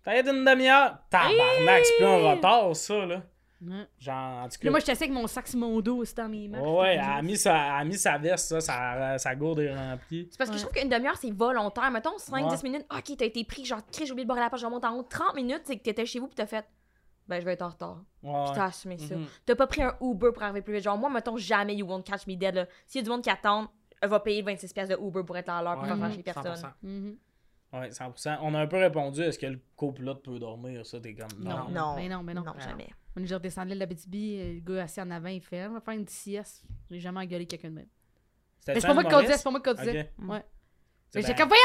[0.05, 0.99] Peut-être une demi-heure.
[1.11, 3.23] Tabarnak, c'est plus un retard, ça, là.
[3.99, 4.71] Genre, en tout cas.
[4.71, 6.61] moi, assis avec mon sac sur mon dos, c'était dans mes mains.
[6.61, 9.75] Ouais, elle a mis sa, elle a mis sa veste, ça, sa, sa gourde est
[9.75, 10.29] remplie.
[10.31, 10.61] C'est parce que Ouais.
[10.61, 11.91] je trouve qu'une demi-heure, c'est volontaire.
[11.91, 12.69] Mettons 5-10 Ouais.
[12.71, 12.87] minutes.
[12.95, 15.03] Ok, t'as été pris, genre, j'ai oublié de boire la page, je remonte en haut.
[15.03, 16.67] 30 minutes, c'est que t'étais chez vous, puis t'as fait.
[17.29, 18.05] Ben, je vais être en retard.
[18.23, 18.45] Ouais.
[18.47, 19.17] Puis t'as assumé ça.
[19.17, 19.27] Mhm.
[19.45, 20.85] T'as pas pris un Uber pour arriver plus vite.
[20.85, 22.55] Genre, moi, mettons, jamais you won't catch me dead.
[22.55, 22.67] là.
[22.87, 23.69] S'il y a du monde qui attend,
[24.01, 26.55] elle va payer 26 pièces de Uber pour être là à l'heure pour fâcher personne.
[26.55, 26.73] 100%.
[26.83, 27.17] Mhm.
[27.73, 28.39] Ouais, 100%.
[28.43, 30.87] On a un peu répondu, est-ce que le copilote peut dormir?
[30.87, 31.51] Ça, t'es comme, non.
[31.51, 31.69] Non.
[31.71, 31.97] Non.
[31.97, 32.43] Mais non, mais non.
[32.45, 32.89] Non, jamais.
[33.17, 35.73] On est déjà redescendu de la BTB, le gars assis en avant, il fait, on
[35.73, 36.65] va faire une sieste.
[36.91, 37.89] J'ai jamais engueulé quelqu'un de même.
[38.61, 40.13] C'est pas moi qui conduisais, c'est pas moi qui conduisais.
[40.19, 40.45] Ouais.
[41.17, 41.59] Mais j'étais ben- comme,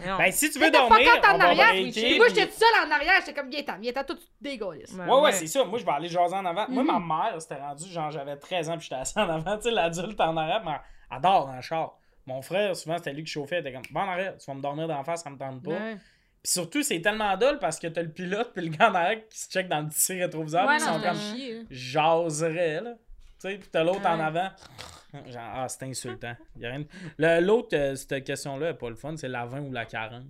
[0.00, 0.16] voyons!
[0.18, 1.66] Ben, si tu veux dormir, en on va arrière!
[1.72, 4.92] breaker, moi, j'étais tout seul en arrière, j'étais comme, viens t'en, viens t'en, tout dégueulasse.
[4.92, 5.64] Ouais, Ouais, c'est ça.
[5.64, 6.66] Moi, je vais aller jaser en avant.
[6.68, 7.04] Moi, Mhm.
[7.06, 9.56] ma mère, c'était rendu, genre, j'avais 13 ans, puis j'étais assis en avant.
[9.56, 10.72] Tu sais, l'adulte en arrière, mais
[11.10, 11.98] elle adore dans le char.
[12.26, 13.56] Mon frère, souvent, c'était lui qui chauffait.
[13.56, 15.62] Il était comme, va en arrière, tu vas me dormir d'en face, ça me tente
[15.62, 15.70] pas.
[15.70, 15.96] Ouais.
[16.42, 19.26] Puis surtout, c'est tellement dole parce que t'as le pilote, puis le gars en arrière
[19.28, 21.64] qui se check dans le petit rétroviseur, Ouais, puis ils sont c'est comme, là.
[21.70, 22.90] jaserait, là.
[23.40, 24.48] Tu sais, puis t'as l'autre en avant.
[25.26, 26.34] Genre, ah, c'est insultant.
[26.58, 26.84] Y a rien...
[27.18, 30.24] Le- L'autre, euh, cette question-là, est pas le fun, c'est la 20 ou la 40.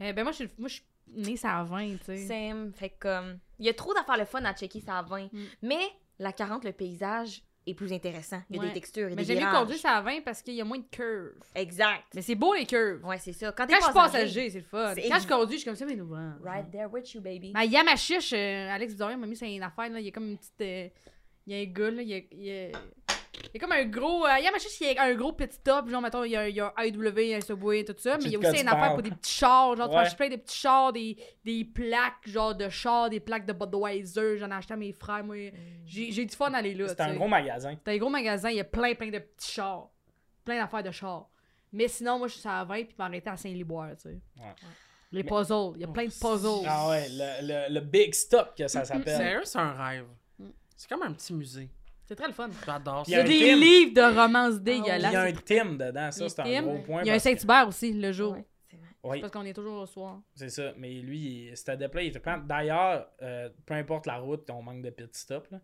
[0.00, 2.16] Eh ben, moi, je suis moi, je suis née ça à 20, tu sais.
[2.18, 2.72] Same.
[2.74, 3.38] Fait que, comme.
[3.58, 5.32] Il y a trop d'affaires le fun à checker, ça à 20.
[5.32, 5.44] Mm.
[5.62, 5.80] Mais
[6.18, 8.40] la 40, le paysage est plus intéressant.
[8.50, 8.68] Il y a Ouais.
[8.68, 9.54] des textures, il y a Mais des mieux virages.
[9.60, 11.34] conduire ça à 20 parce qu'il y a moins de curves.
[11.54, 12.04] Exact.
[12.14, 13.04] Mais c'est beau, les curves.
[13.04, 13.52] Ouais, c'est ça.
[13.52, 14.94] Quand t'es Quand je suis passager, c'est le fun.
[14.94, 16.10] Quand ex- je conduis, je suis comme ça, mais nous.
[16.42, 17.52] Right there with you, baby.
[17.54, 20.00] Mais Yamachiche, euh, Alex Dorian m'a mis sur une affaire, là.
[20.00, 20.60] Il y a comme une petite.
[20.62, 20.88] euh,
[21.46, 22.02] il y a un gars, là.
[22.02, 22.18] Il y a.
[22.32, 22.78] Il y a,
[23.44, 24.26] il y a comme un gros.
[24.26, 25.88] Euh, Yamachiche, il y a un gros petit top.
[25.88, 28.16] Genre, mettons, il y a, il y a un AEW, un Subway, tout ça.
[28.18, 29.76] Mais il y a aussi tu une affaire pour des petits chars.
[29.76, 30.00] Genre, tu Ouais.
[30.00, 34.38] acheter plein de petits chars, des, des plaques, genre de chars, des plaques de Budweiser.
[34.38, 35.24] J'en ai acheté à mes frères.
[35.24, 35.52] Moi,
[35.86, 36.88] j'ai j'ai du fun à aller là.
[36.88, 37.74] C'est un tu gros magasin.
[37.84, 39.90] T'as des gros magasins, il y a plein, plein de petits chars.
[40.44, 41.28] Plein d'affaires de chars.
[41.72, 44.18] Mais sinon, moi, je suis à 20 puis m'arrêter à Saint-Liboire, tu sais.
[44.36, 44.54] Ouais.
[45.12, 46.66] Les puzzles, il y a plein de puzzles.
[46.66, 49.16] Ah ouais, le, le, le Big Stop que ça s'appelle.
[49.16, 50.06] Sérieux, c'est un rêve.
[50.38, 50.48] Mm.
[50.76, 51.70] C'est comme un petit musée.
[52.08, 52.48] C'est très le fun.
[52.64, 53.28] J'adore Puis Il y a ça.
[53.28, 55.14] des livres de romances Il y a dégueulasses.
[55.14, 57.02] un Tim dedans, ça c'est un gros point.
[57.02, 58.32] Il y a un que- Saint-Hubert aussi, le jour.
[58.32, 58.86] Ouais, c'est vrai.
[59.04, 60.20] Oui, Parce qu'on est toujours au soir.
[60.34, 60.72] c'est ça.
[60.78, 62.10] Mais lui, c'était déployé.
[62.14, 62.46] Il.
[62.46, 65.48] D'ailleurs, euh, peu importe la route, on manque de pit stop.
[65.50, 65.58] Là.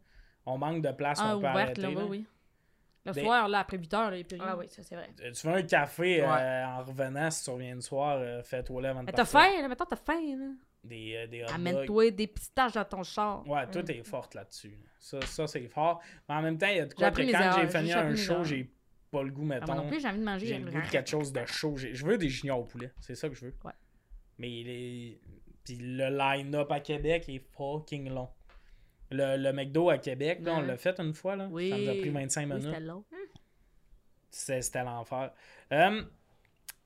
[0.44, 1.80] On manque de place, Ah, on peut ouverte, arrêter.
[1.80, 2.04] là, oui, là.
[2.04, 2.26] oui.
[3.06, 4.46] Le Des- soir, là, après 8 heures, là, il n'y a plus rien.
[4.50, 5.10] Ah oui, ça c'est vrai.
[5.22, 8.80] Euh, Tu veux un café euh, en revenant, si tu reviens le soir, euh, fais-toi
[8.82, 9.40] là avant de Mais t'as partir.
[9.40, 10.46] faim, là, mettons, t'as faim, là.
[10.84, 11.54] Des, euh, des hot dogs.
[11.54, 13.46] Amène-toi des pistaches dans ton char.
[13.48, 14.68] Ouais, tout est forte là-dessus.
[14.70, 14.76] là.
[14.98, 16.00] Ça, ça c'est fort.
[16.28, 18.44] Mais en même temps, il y a de quoi que quand j'ai fini un show,
[18.44, 18.70] j'ai
[19.10, 19.66] pas le goût, Ah, mettons.
[19.74, 20.46] moi non plus, j'ai envie de manger.
[20.46, 21.74] J'ai le goût de quelque chose de chaud.
[21.76, 22.92] Je veux des juniors au poulet.
[23.00, 23.54] C'est ça que je veux.
[23.64, 23.72] Ouais.
[24.38, 25.20] Mais les...
[25.64, 28.28] Puis le line-up à Québec est fucking long.
[29.10, 31.36] Le, le McDo à Québec, là, on l'a fait une fois.
[31.36, 31.48] Là.
[31.50, 31.70] Oui.
[31.70, 32.64] Ça nous a pris 25 Oui, minutes.
[32.66, 33.04] c'était long.
[34.30, 35.32] C'est- C'était l'enfer.
[35.72, 36.02] Euh,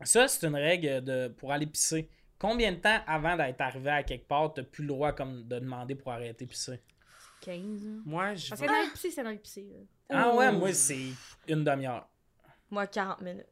[0.03, 2.09] ça, c'est une règle de, pour aller pisser.
[2.39, 5.59] Combien de temps avant d'être arrivé à quelque part, t'as plus le droit comme, de
[5.59, 6.81] demander pour arrêter pisser?
[7.41, 7.57] 15.
[7.87, 8.03] hein.
[8.05, 9.67] Moi, je Parce que dans l'épicé, c'est dans l'épicé.
[10.11, 10.21] là.
[10.31, 11.07] Ah ouais, moi, c'est
[11.49, 12.09] une demi-heure.
[12.71, 13.47] Moi, 40 minutes.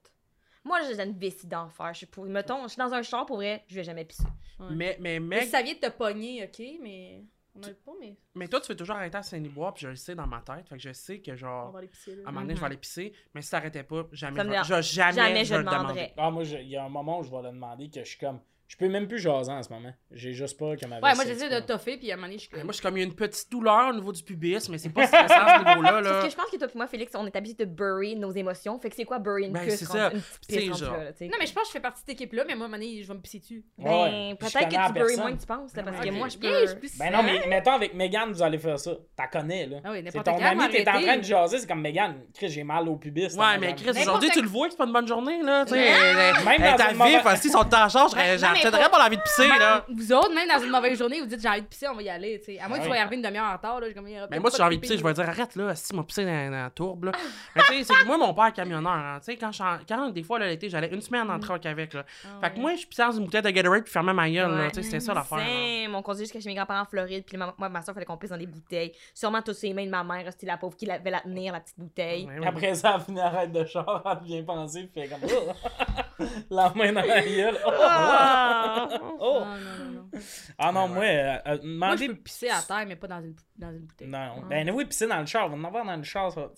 [0.64, 1.92] Moi, j'ai une vessie d'enfer.
[1.92, 2.25] Je suis pour...
[2.25, 4.25] Mettons, je suis dans un char, pour vrai, je vais jamais pisser.
[4.59, 7.25] Mais, mais, Mais mec, si ça vient de te pogner, ok, mais.
[7.55, 8.16] On a pas, mais.
[8.35, 10.68] mais toi, tu veux toujours arrêter à Saint-Liboire, puis je le sais dans ma tête.
[10.68, 12.22] Fait que je sais que, On genre, va l'épicer, là.
[12.27, 13.12] à un moment donné, je vais aller pisser.
[13.33, 14.42] Mais si t'arrêtais pas, jamais.
[14.62, 15.85] Je jamais, Jamais je je le demanderais.
[15.94, 16.12] demander.
[16.18, 18.18] Ah, moi, il y a un moment où je vais le demander que je suis
[18.18, 18.40] comme.
[18.68, 19.92] Je peux même plus jaser en ce moment.
[20.11, 22.42] J'ai juste que ma Ouais, moi j'essaie de toffer, puis à un moment donné, je
[22.42, 22.62] suis comme.
[22.64, 24.79] Moi, je suis comme, il y a une petite douleur au niveau du pubis, mais
[24.79, 26.02] c'est pas stressant à ce niveau-là.
[26.02, 26.22] Sauf Là.
[26.24, 28.79] que je pense que toi et moi, Félix, on est habitués de bury nos émotions.
[28.81, 30.11] Fait que c'est quoi bury une Ben, cuisse c'est rendu- ça.
[30.12, 31.24] une petite Tu sais, pisse rendue genre- là, là, tu sais.
[31.26, 32.70] Non, mais je pense que je fais partie de cette équipe-là, mais moi, à un
[32.72, 33.64] moment donné, je vais me pisser dessus.
[33.79, 35.20] Ouais, Ben, puis je peut-être connais que la tu bury personne.
[35.22, 36.66] moins que tu penses, là, parce que moi, je peux...
[36.66, 38.92] je pisse Ben non, mais mettons avec Megan, vous allez faire ça.
[39.16, 39.76] T'as connais, là.
[39.85, 42.16] Ah oui, c'est n'importe ton quand, ami, t'es en train de jaser, c'est comme Megan.
[42.35, 43.35] Chris, j'ai mal au pubis.
[43.37, 43.74] Ouais, mais mal.
[43.76, 45.64] Chris, N'importe aujourd'hui, tu le vois que c'est pas une bonne journée, là.
[45.64, 48.12] Tu sais, Même elle- dans elle est à une mauvaise- vif, si sont en charge,
[48.14, 49.85] non, pas- pas l'envie de pisser, là.
[49.88, 52.03] Vous autres, même dans une mauvaise journée, vous dites j'ai envie de pisser, on va
[52.03, 52.59] y aller, tu sais.
[52.61, 52.95] À moins que tu Ouais.
[52.97, 54.09] sois arrivé une demi-heure en retard, là, comme.
[54.09, 56.03] y Mais moi, si j'ai envie de pisser, je vais dire arrête là, si m'a
[56.03, 57.12] pissé dans, dans la tourbe là.
[57.55, 58.92] Mais tu sais, c'est que moi, mon père est camionneur.
[58.92, 59.19] hein.
[59.25, 61.95] Tu sais, quand, des fois, l'été, j'allais une semaine en truck avec.
[61.95, 62.05] Là.
[62.25, 62.61] Ah Fait que ouais.
[62.62, 64.51] moi, je pissais dans une bouteille de Gatorade puis fermais ma gueule.
[64.51, 64.57] là.
[64.64, 64.69] Ouais.
[64.71, 65.38] Tu sais, c'était ça l'affaire.
[65.38, 65.45] là.
[65.47, 68.05] C'est- On conduisait jusqu'à chez mes grands-parents en Floride, puis ma- moi, ma soeur fallait
[68.07, 68.92] qu'on pisse dans des bouteilles.
[69.14, 71.61] Sûrement tous les mains de ma mère, c'était la pauvre qui avait la tenir, la
[71.61, 72.27] petite bouteille.
[72.27, 72.47] Ouais, ouais.
[72.47, 75.47] Après ça, elle finit arrête de char, elle vient penser, puis elle fait comme.
[76.51, 77.59] La main dans la gueule.
[77.66, 77.71] Oh!
[77.83, 78.45] Ah!
[79.18, 79.40] Oh!
[79.40, 80.20] Non, non, non, non.
[80.59, 83.20] Ah non, Ouais, moi, euh, euh, Moi, je peux pisser à terre, mais pas dans
[83.22, 84.09] une, dans une bouteille.
[84.09, 84.46] Non, Ah.
[84.48, 86.30] ben oui, pisser dans le char, on va en avoir dans le char.
[86.32, 86.48] Ça.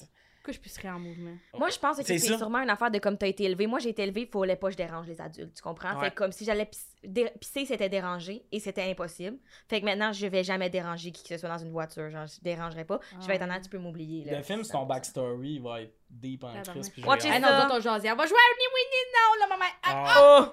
[0.49, 1.37] Pourquoi je pisserais en mouvement?
[1.59, 3.67] Moi, je pense que C'est sûrement une affaire de comme t'as été élevé.
[3.67, 5.95] Moi, j'ai été élevée, il fallait pas que je dérange les adultes, tu comprends?
[5.97, 6.05] Ouais.
[6.07, 9.37] Fait que comme si j'allais pis- dé- pisser, c'était dérangé et c'était impossible.
[9.69, 12.09] Fait que maintenant, je vais jamais déranger qui que ce soit dans une voiture.
[12.09, 12.99] Genre, je dérangerai pas.
[13.21, 13.61] Je vais être en Ah.
[13.61, 14.25] tu peux m'oublier.
[14.31, 16.81] Le film, c'est ton backstory, il va être deep en Ah, pardon.
[16.93, 17.33] puis Watch hâte.
[17.35, 17.63] Ah non, ça.
[17.65, 19.71] d'autres, on va jouer à Ni Oui Ni Non, là, maman.
[19.83, 20.49] Ah, Ah.
[20.51, 20.53] Oh!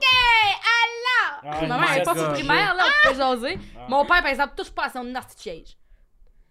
[1.47, 3.59] Ah, Maman, elle est let's pas au primaire, là, on peut jaser.
[3.77, 3.85] Ah.
[3.87, 5.05] Mon père, par exemple, touche pas à son
[5.37, 5.77] siège.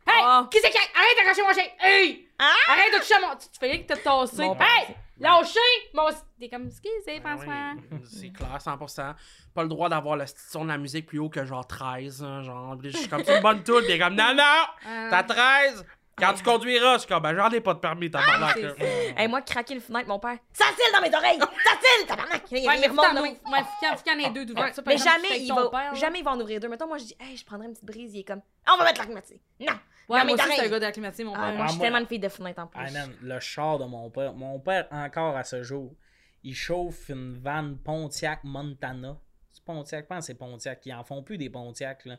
[0.06, 0.22] Hey!
[0.22, 0.48] Ah.
[0.50, 0.76] Qui c'est qui.
[0.78, 1.64] Arrête d'accrocher mon chien!
[1.80, 2.28] Hey!
[2.38, 2.52] Ah!
[2.68, 3.36] Arrête de toucher à mon.
[3.36, 4.44] Tu tu fais rien que te tasser.
[4.44, 4.96] Mon père, Hey!
[5.20, 5.58] Lâchez!
[5.94, 6.08] Mon.
[6.40, 7.54] T'es comme, excusez, Ah François.
[7.92, 9.14] oui, c'est clair, 100%.
[9.54, 12.22] Pas le droit d'avoir le son de la musique plus haut que genre 13.
[12.22, 14.42] hein, genre, je suis comme, c'est une bonne il est comme, non, non,
[14.86, 15.06] Ah.
[15.10, 15.86] t'as 13.
[16.16, 18.52] Quand tu conduiras, je suis comme, ben j'en ai pas de permis, tabarnak.
[18.54, 18.74] c'est là.
[18.78, 19.20] ça.
[19.20, 20.38] Hey, moi, craquer le fenêtre, mon père.
[20.52, 21.40] Ça tire dans mes oreilles!
[21.40, 22.42] Ça tire, tabarnak!
[22.52, 25.94] Il, Ouais, il mais remonte en ait deux Ça, Mais exemple, jamais il, va, père,
[25.96, 26.68] jamais il va en ouvrir deux.
[26.68, 28.14] Mettons, moi, je dis, hey, je prendrais une petite brise.
[28.14, 29.40] Il est comme, ah, on va mettre la climatisée.
[29.58, 29.72] Non!
[30.08, 31.54] Ouais, Non, mais moi aussi, c'est un gars de la climatisée, mon Ah, père.
[31.56, 32.80] moi, je suis tellement une fille de fenêtre en plus.
[32.82, 34.34] Ah, man, le char de mon père.
[34.34, 35.94] Mon père, encore à ce jour,
[36.42, 39.18] il chauffe une vanne Pontiac Montana.
[39.52, 40.84] C'est Pontiac, je pense que c'est Pontiac.
[40.84, 42.18] Ils en font plus des Pontiac, là.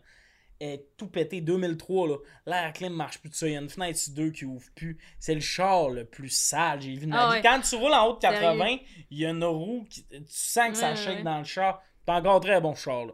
[0.57, 2.15] Elle est tout pété 2003, là.
[2.45, 3.45] L'air clim marche plus de ça.
[3.45, 4.97] Il y a une fenêtre sur deux qui ouvre plus.
[5.19, 6.81] C'est le char le plus sale.
[6.81, 7.41] J'ai vu ma Ah ouais.
[7.41, 8.39] Quand tu roules en haut de Sérieux?
[8.39, 8.77] 80,
[9.11, 10.05] il y a une roue qui.
[10.07, 11.23] Tu sens que ça shake ouais.
[11.23, 11.83] dans le char.
[12.07, 13.11] C'est encore très bon char, là.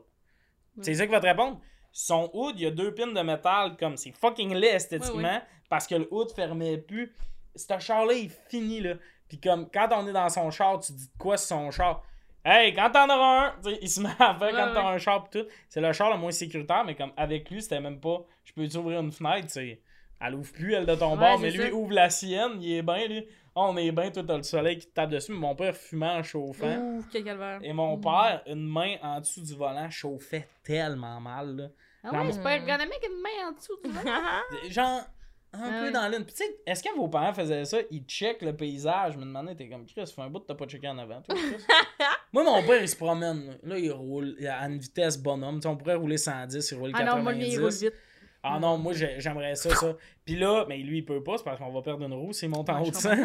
[0.81, 1.59] C'est ça qui va te répondre?
[1.91, 5.87] Son hood, il y a deux pins de métal, comme c'est fucking laid esthétiquement, parce
[5.87, 7.13] que le hood fermait plus.
[7.55, 8.93] Ce char-là, il finit, là.
[9.27, 12.03] Puis comme, quand on est dans son char, tu dis quoi sur son char?
[12.43, 14.83] Hey, quand t'en auras un, tu sais, il se met à faire Ouais, quand t'as
[14.89, 14.95] ouais.
[14.95, 15.45] un char pis tout.
[15.69, 18.25] C'est le char le moins sécuritaire, mais comme avec lui, c'était même pas.
[18.45, 19.81] Je peux ouvrir une fenêtre, tu sais?
[20.19, 21.73] Elle ouvre plus, elle de ton Ouais, bord, c'est mais lui ça.
[21.73, 23.25] ouvre la sienne, il est bien, lui.
[23.55, 25.75] Oh, on est bien, toi t'as le soleil qui te tape dessus, mais mon père
[25.75, 26.77] fumant en chauffant.
[26.77, 27.59] Ouh, quel calvaire.
[27.63, 31.67] Et mon père, une main en dessous du volant, chauffait tellement mal, là.
[32.03, 34.01] Ah ouais, c'est pas ergonomique une main en dessous, tu vois.
[34.69, 35.01] Genre,
[35.53, 36.23] un Ah peu dans l'une.
[36.25, 37.77] Puis tu sais, est-ce que vos parents faisaient ça?
[37.91, 39.13] Ils checkent le paysage.
[39.13, 41.35] Je me demandais, t'es comme, Chris, fait un bout t'as pas checké en avant, toi.
[42.33, 43.57] Moi, mon père, il se promène.
[43.63, 45.57] Là, il roule à une vitesse bonhomme.
[45.57, 47.17] Tu sais, on pourrait rouler 110, il roule Ah 90.
[47.17, 47.93] non, moi, il roule vite.
[48.43, 49.93] Ah non, moi, j'ai- j'aimerais ça, ça.
[50.25, 52.49] Puis là, mais lui, il peut pas, c'est parce qu'on va perdre une roue s'il
[52.49, 53.15] monte en haut de ça.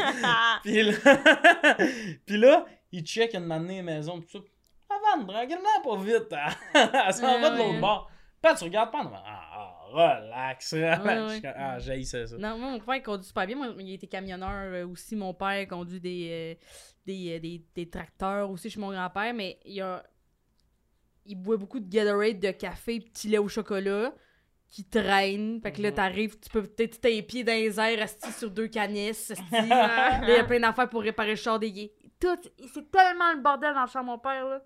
[0.62, 0.92] Puis là,
[2.26, 4.38] puis là, il check une année maison, tout ça.
[4.90, 6.32] Ah, van, tranquillement, pas vite.
[6.32, 6.50] hein.
[7.06, 8.10] Elle s'en va de l'autre bord.
[8.44, 9.22] Là, tu regardes pas en avant.
[9.26, 11.40] Ah, ah, relax, relax.
[11.40, 12.36] Comme, Ah, j'ai ça, ça.
[12.36, 13.56] Non, moi, mon père conduit super bien.
[13.56, 15.16] Moi, il était camionneur euh, aussi.
[15.16, 16.64] Mon père conduit des, euh,
[17.06, 19.34] des, euh, des, des tracteurs aussi chez mon grand-père.
[19.34, 20.04] Mais il a.
[21.24, 24.12] Il boit beaucoup de Gatorade, de café, petit lait au chocolat
[24.70, 25.60] qui traîne.
[25.62, 25.94] Fait que là, Mhm.
[25.94, 29.32] t'arrives, tu peux peut-être tes pieds dans les airs, assis sur deux canisses.
[29.52, 31.92] Là, il y a plein d'affaires pour réparer le char des gays.
[32.20, 32.36] Tout,
[32.72, 34.62] c'est tellement le bordel dans le char, mon père, là.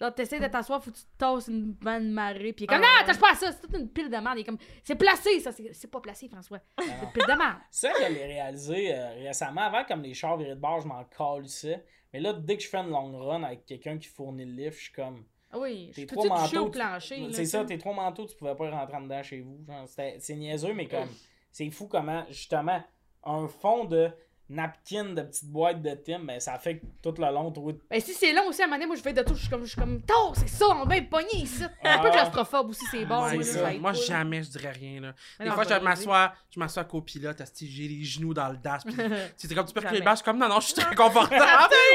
[0.00, 2.52] Genre, t'essaies de t'asseoir, faut que tu tasses une vanne marée.
[2.52, 4.16] Puis il est comme, Ah, non, touche pas à ça, c'est toute une pile de
[4.16, 4.36] merde.
[4.36, 5.52] Il est comme, c'est placé, ça.
[5.52, 6.58] C'est c'est pas placé, François.
[6.78, 7.58] C'est une pile de merde.
[7.70, 9.60] Ça, je l'ai réalisé euh, récemment.
[9.60, 11.84] Avant, comme les chars virés de bord, je m'en calissais.
[12.12, 14.76] Mais là, dès que je fais une long run avec quelqu'un qui fournit le lift,
[14.78, 15.24] je suis comme.
[15.52, 16.66] Ah oui, je tes peux trois manteaux.
[16.66, 17.28] au plancher.
[17.32, 19.58] C'est ça, tes trois manteaux, tu pouvais pas rentrer en dedans chez vous.
[19.86, 21.08] C'est niaiseux, mais comme.
[21.50, 22.82] C'est fou comment, justement,
[23.24, 24.10] un fond de
[24.52, 27.72] napkin de petite boîte de Tim, ben ça fait que tout le long, toi.
[27.90, 29.40] Ben, si c'est long aussi, à un moment donné, moi, je vais de tout, je
[29.40, 31.64] suis comme, je suis comme, tôt, c'est ça, on va être pogné ici.
[31.64, 32.10] Un peu Ah.
[32.10, 33.24] claustrophobe aussi, c'est bon.
[33.24, 33.34] Ouais,
[33.78, 34.04] moi, là, ça.
[34.06, 35.14] jamais je dirais rien, là.
[35.38, 38.34] Mais Des non, fois, je je vais m'assois, je m'assois à copilote, j'ai les genoux
[38.34, 38.82] dans le dash.
[38.84, 38.94] puis
[39.36, 41.44] C'est comme tu peux reculer le je suis comme non, non, je suis très confortable.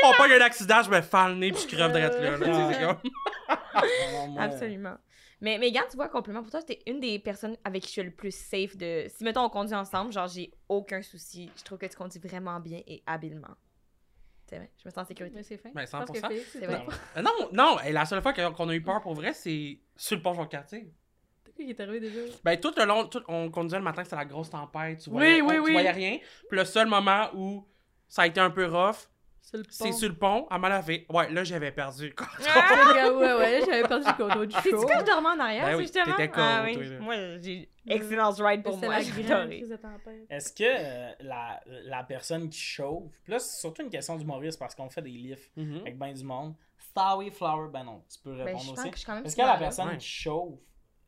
[0.03, 2.37] On pogne un accident, je me fends le nez puis je crève de là.
[2.37, 2.97] là,
[4.29, 4.95] moi, Absolument.
[5.39, 7.91] Mais, mais regarde, tu vois, compliment pour toi, t'es une des personnes avec qui je
[7.93, 9.06] suis le plus safe de.
[9.08, 11.52] Si, mettons, on conduit ensemble, genre, j'ai aucun souci.
[11.58, 13.56] Je trouve que tu conduis vraiment bien et habilement.
[14.47, 15.36] C'est vrai, je me sens en sécurité.
[15.36, 15.69] Mais c'est fin.
[15.76, 16.28] Ben, Je pense que 100%.
[16.30, 16.86] Félix, c'est vrai.
[17.21, 20.15] Non, non, et la seule fois que- qu'on a eu peur pour vrai, c'est sur
[20.15, 20.34] le pont.
[20.67, 22.19] C'est qui qui est arrivé déjà?
[22.43, 25.15] Ben, tout le long, tout- on conduisait le matin, c'était la grosse tempête, tu Oui,
[25.15, 25.71] voyais, oui, on- tu oui.
[25.73, 26.17] voyais rien.
[26.50, 27.67] Puis le seul moment où
[28.08, 29.10] ça a été un peu rough,
[29.69, 31.05] C'est le sur le pont, à Malavé.
[31.10, 32.13] Ouais, là, j'avais perdu.
[32.19, 34.86] Ah, ouais, ouais, j'avais perdu le contrôle du C'est-tu show.
[34.86, 36.05] que je dormais en arrière, Ben oui, justement?
[36.05, 36.73] t'étais con, ah, oui.
[36.73, 36.99] toi, là.
[36.99, 38.99] Moi, j'ai excellence ride pour moi.
[38.99, 44.75] Est-ce que euh, la, la personne qui chauffe, là, c'est surtout une question d'humoriste parce
[44.75, 45.81] qu'on fait des lifts Mhm.
[45.81, 46.53] avec ben du monde.
[46.77, 48.89] Starry Flower, ben non, tu peux Ben, répondre aussi.
[48.89, 49.57] que je suis quand même Est-ce que la là.
[49.57, 49.97] personne Ouais.
[49.97, 50.60] qui chauffe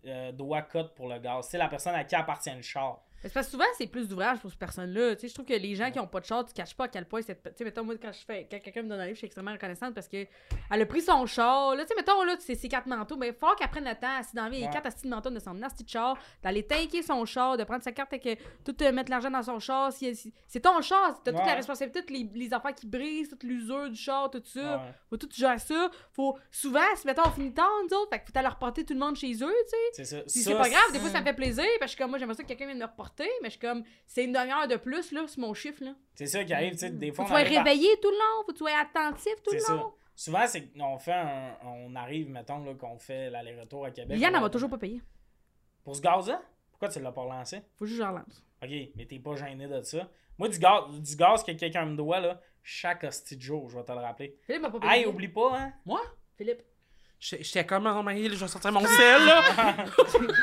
[0.06, 1.48] euh, doit cut pour le gaz?
[1.50, 3.02] C'est la personne à qui appartient le char.
[3.24, 5.16] C'est parce que souvent, c'est plus d'ouvrage pour ces personnes-là.
[5.16, 6.86] Tu sais, je trouve que les gens qui ont pas de char, tu caches pas
[6.86, 7.44] à quel point cette.
[7.44, 8.48] Tu sais, mettons, moi, quand je fais.
[8.50, 10.26] Quand quelqu'un me donne un livre, je suis extrêmement reconnaissante parce que
[10.72, 11.76] elle a pris son char.
[11.76, 13.18] Là, tu sais, mettons, là, c'est ses quatre manteaux.
[13.18, 15.10] Mais il faut qu'elle prenne le temps, assis dans la vie, les quatre assis de
[15.10, 18.36] manteaux de son nasty char, d'aller tanker son char, de prendre sa carte et que
[18.64, 19.92] tout euh, mettre l'argent dans son char.
[19.92, 23.30] Si, si- c'est ton char, t'as toute la responsabilité, toutes les, les affaires qui brisent,
[23.30, 24.60] toute l'usure du char, tout ça.
[25.10, 25.90] Faut tout gérer ça.
[26.14, 28.94] Faut souvent, si mettons, on finit tard, nous autres, fait que faut aller reporter tout
[28.94, 29.78] le monde chez eux, tu sais.
[29.92, 30.18] C'est ça.
[30.44, 32.44] C'est pas grave, des fois ça me fait plaisir, parce que comme moi j'aimerais ça
[32.44, 35.28] que quelqu'un vienne me reporter, mais je suis comme c'est une demi-heure de plus là
[35.28, 35.94] sur mon chiffre là.
[36.16, 37.26] C'est ça qui arrive, tu sais, des Faut fois.
[37.26, 39.54] que on tu sois à- réveillé tout le long, faut que tu sois attentif tout
[39.54, 39.74] le ça.
[39.76, 39.94] long.
[40.16, 41.56] Souvent, c'est qu'on fait un.
[41.64, 44.16] On arrive, mettons, là, qu'on fait l'aller-retour à Québec.
[44.16, 45.02] Liliane, elle m'a toujours pas payé.
[45.84, 46.42] Pour ce gaz-là?
[46.72, 47.62] Pourquoi tu l'as pas relancé?
[47.78, 48.46] Faut juste que je relance.
[48.62, 50.10] Ok, mais t'es pas gêné de ça.
[50.38, 53.78] Moi, du gaz, du gaz que quelqu'un me doit, là, chaque hostie de jour, je
[53.78, 54.38] vais te le rappeler.
[54.46, 54.92] Philippe m'a pas payé.
[54.94, 55.74] Hey, oublie pas, hein?
[55.86, 56.02] Moi?
[56.38, 56.62] Philippe.
[57.20, 59.42] J'étais comme, oh my, je vais sortir mon sel, là.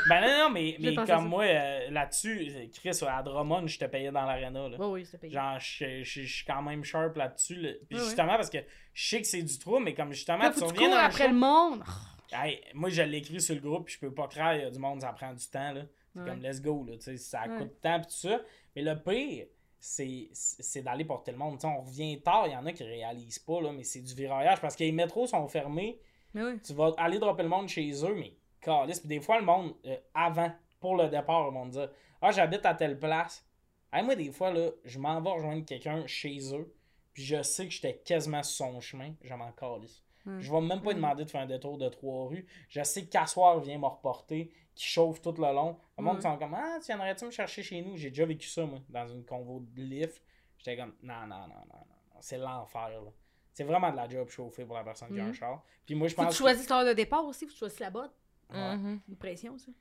[0.09, 1.17] ben non, non, mais, mais comme ça.
[1.19, 4.77] moi, euh, là-dessus, Chris, à Drummond, je te payais dans l'aréna, là.
[4.87, 5.33] Oui, c'était payé.
[5.33, 7.55] Genre, je je- je suis quand même sharp là-dessus.
[7.55, 7.69] là.
[7.89, 8.59] Puis justement, parce que
[8.93, 11.33] je sais que c'est du trou, mais comme justement, Là, tu reviens dans après le
[11.33, 11.83] monde.
[12.31, 14.69] Hey, moi, je l'écris sur le groupe, puis je peux pas croire, il y a
[14.69, 15.81] du monde, ça prend du temps, là.
[16.13, 16.29] C'est Ouais.
[16.29, 17.57] comme, let's go, là, tu sais, ça Ouais.
[17.57, 18.41] coûte de temps, puis tout ça.
[18.75, 19.45] Mais le pire,
[19.79, 21.55] c'est c'est d'aller porter le monde.
[21.59, 24.01] Tu sais, on revient tard, il y en a qui réalisent pas, là, mais c'est
[24.01, 25.99] du viraillage, parce que les métros sont fermés,
[26.37, 26.59] Mais oui.
[26.61, 28.99] tu vas aller dropper le monde chez eux, mais calice.
[28.99, 31.89] Puis des fois, le monde, euh, avant, pour le départ, vont me dire
[32.21, 33.43] Ah, j'habite à telle place.
[33.91, 36.73] Hey, moi, des fois, là, je m'en vais rejoindre quelqu'un chez eux,
[37.13, 40.03] puis je sais que j'étais quasiment sur son chemin, je m'en calisse.
[40.25, 40.39] Ouais.
[40.41, 40.93] Je vais même pas Ouais.
[40.95, 42.45] demander de faire un détour de trois rues.
[42.67, 45.77] Je sais que Cassoir vient me reporter, qui chauffe tout le long.
[45.97, 46.21] Le monde Ouais.
[46.21, 49.07] sont comme Ah, tu viendrais-tu me chercher chez nous J'ai déjà vécu ça, moi, dans
[49.07, 50.21] une convo de lift.
[50.57, 51.85] J'étais comme Non, non, non, non, non.
[52.13, 52.17] non.
[52.19, 53.09] C'est l'enfer, là.
[53.57, 55.33] C'est vraiment de la job chauffée pour la personne qui a un Mhm.
[55.33, 55.63] char.
[55.83, 56.35] Puis moi, je Faut que pense.
[56.35, 58.11] tu choisisses l'heure de départ aussi, faut que tu choisisses la bonne.
[58.53, 58.75] Ouais.
[58.77, 58.99] Mhm.
[59.09, 59.71] Une pression, ça.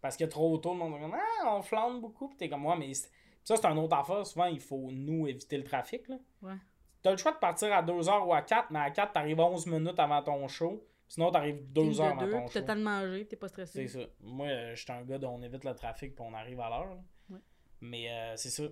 [0.00, 2.28] Parce que trop tôt, le monde est comme Ah, on flambe beaucoup.
[2.28, 3.04] Puis t'es comme moi, mais ça,
[3.44, 4.26] c'est un autre affaire.
[4.26, 6.08] Souvent, il faut nous éviter le trafic.
[6.08, 6.16] Là.
[6.40, 6.54] Ouais.
[7.02, 9.66] T'as le choix de partir à 2h ou à 4, mais à 4, t'arrives 11
[9.66, 10.82] minutes avant ton show.
[11.06, 12.52] Sinon, t'arrives 2 Team de heures avant deux, ton show.
[12.54, 13.86] T'as le temps de manger, t'es pas stressé.
[13.86, 14.06] C'est ça.
[14.22, 16.70] Moi, euh, je suis un gars dont on évite le trafic puis on arrive à
[16.70, 16.96] l'heure.
[17.28, 17.38] Ouais.
[17.82, 18.62] Mais euh, c'est ça.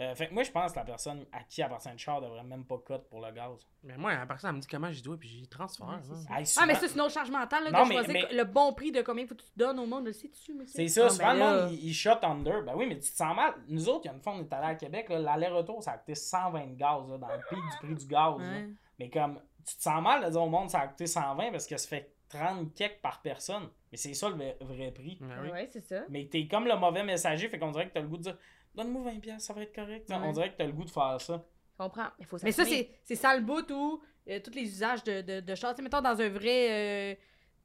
[0.00, 2.42] Euh, fait que moi, je pense que la personne à qui appartient le char devrait
[2.42, 3.64] même pas cut pour le gaz.
[3.84, 5.86] Mais moi, la personne, elle me dit comment j'y dois, puis j'y transfère.
[5.86, 6.00] Ouais, hein.
[6.02, 6.38] c'est ça.
[6.38, 8.36] Hey, Ah, mais ça, c'est une autre charge mentale, là, Non, de mais- choisir mais-
[8.36, 10.06] le bon prix de combien faut que tu te donnes au monde.
[10.06, 10.72] Le sais-tu, monsieur?
[10.74, 12.62] C'est ça, Ah, souvent ben le monde, il, il shot under.
[12.64, 13.54] Ben oui, mais tu te sens mal.
[13.68, 15.92] Nous autres, il y a une fois, on est allé à Québec, là, l'aller-retour, ça
[15.92, 18.34] a coûté 120 de gaz, là, dans le pic du prix du gaz.
[18.36, 18.68] Ouais.
[18.98, 21.66] Mais comme, tu te sens mal de dire au monde, ça a coûté 120 parce
[21.68, 23.68] que ça fait 30 kek par personne.
[23.92, 25.18] Mais c'est ça le vrai, prix.
[25.20, 25.50] Ben oui.
[25.50, 26.02] Ouais, c'est ça.
[26.08, 28.36] Mais t'es comme le mauvais messager, fait qu'on dirait que t'as le goût de dire,
[28.74, 30.08] donne-moi 20$, piastres, ça va être correct.
[30.08, 30.16] Ouais.
[30.22, 31.44] On dirait que t'as le goût de faire ça.
[31.72, 32.08] Je comprends.
[32.18, 35.40] Mais faut Mais ça, c'est ça le bout où euh, tous les usages de, de,
[35.40, 35.74] de char.
[35.80, 37.12] Mettons, dans un vrai.
[37.12, 37.14] euh,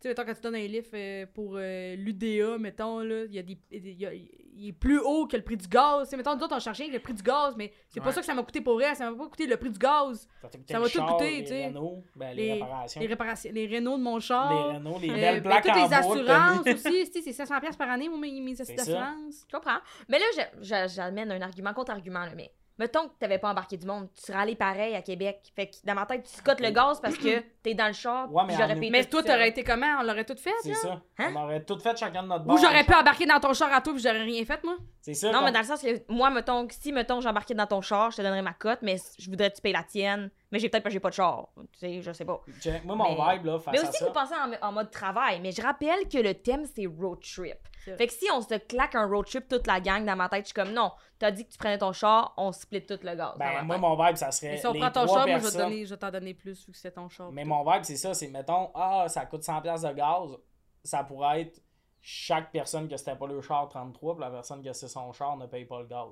[0.02, 3.34] tu sais, mettons, quand tu donnes un livre euh, pour euh, l'UDA, mettons, là, il
[3.34, 3.58] y a des.
[3.72, 4.14] il y a-
[4.62, 6.12] il est plus haut que le prix du gaz.
[6.18, 6.60] Mettons, nous autres, on
[6.92, 8.12] le prix du gaz, mais c'est pas Ouais.
[8.12, 8.94] ça que ça m'a coûté pour vrai.
[8.94, 10.28] Ça m'a pas coûté le prix du gaz.
[10.42, 11.68] Ça, coûté va tout char, les tu sais.
[11.68, 14.74] Renault, ben, les, Les, réparations, les les, réparations, les Renault de mon char.
[14.76, 18.42] Renault, les euh, belles ben, toutes les assurances aussi, c'est 700$ par année, moi, mes,
[18.42, 19.46] mes assurances.
[19.48, 19.80] Je comprends.
[20.10, 23.86] Mais là, j'amène un argument contre argument, là, mais mettons que t'avais pas embarqué du
[23.86, 25.52] monde, tu serais allé pareil à Québec.
[25.56, 28.34] Fait que dans ma tête, tu scottes le gaz parce que t'es dans le char,
[28.34, 29.98] Ouais, mais j'aurais en- Mais tout toi, t'aurais été comment?
[30.00, 30.76] On l'aurait tout fait, C'est là?
[30.76, 31.02] ça.
[31.20, 31.34] Hein?
[31.36, 32.58] On aurait tout fait chacun de notre Ou bord.
[32.58, 34.78] j'aurais pu embarquer dans ton char à toi puis j'aurais rien fait, moi?
[35.02, 35.28] C'est ça.
[35.28, 37.82] Non, comme- mais dans le sens que moi, mettons, que si, mettons, j'embarquais dans ton
[37.82, 40.32] char, je te donnerais ma cote, mais je voudrais que tu payes la tienne.
[40.52, 41.50] Mais j'ai peut-être pas, j'ai pas de char.
[41.74, 42.42] Tu sais, je sais pas.
[42.60, 42.84] Check.
[42.84, 44.06] Moi, mon Mais- vibe, là, face Mais à aussi, ça.
[44.08, 45.40] vous pensez en, en mode travail.
[45.42, 47.58] Mais je rappelle que le thème, c'est road trip.
[47.84, 50.42] Fait que si on se claque un road trip, toute la gang, dans ma tête,
[50.42, 53.16] je suis comme non, t'as dit que tu prenais ton char, on split tout le
[53.16, 53.36] gaz.
[53.38, 54.52] Ben, moi, mon vibe, ça serait.
[54.52, 56.34] Mais si on les prend ton char, moi, je vais, donner, je vais t'en donner
[56.34, 57.32] plus vu que c'est ton char.
[57.32, 58.14] Mais mon vibe, c'est ça.
[58.14, 60.38] C'est, mettons, ah, ça coûte 100$ piastres de gaz.
[60.84, 61.62] Ça pourrait être
[62.02, 65.36] chaque personne que c'était pas le char 33, puis la personne que c'est son char
[65.38, 66.08] ne paye pas le gaz.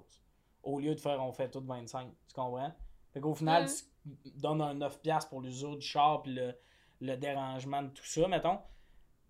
[0.63, 2.10] Au lieu de faire, on fait tout 25.
[2.27, 2.73] Tu comprends?
[3.13, 3.67] Fait qu'au final,
[4.08, 4.12] Mm.
[4.23, 6.56] tu donnes un 9$ piastres pour l'usure du char, puis le,
[7.01, 8.60] le dérangement de tout ça, mettons.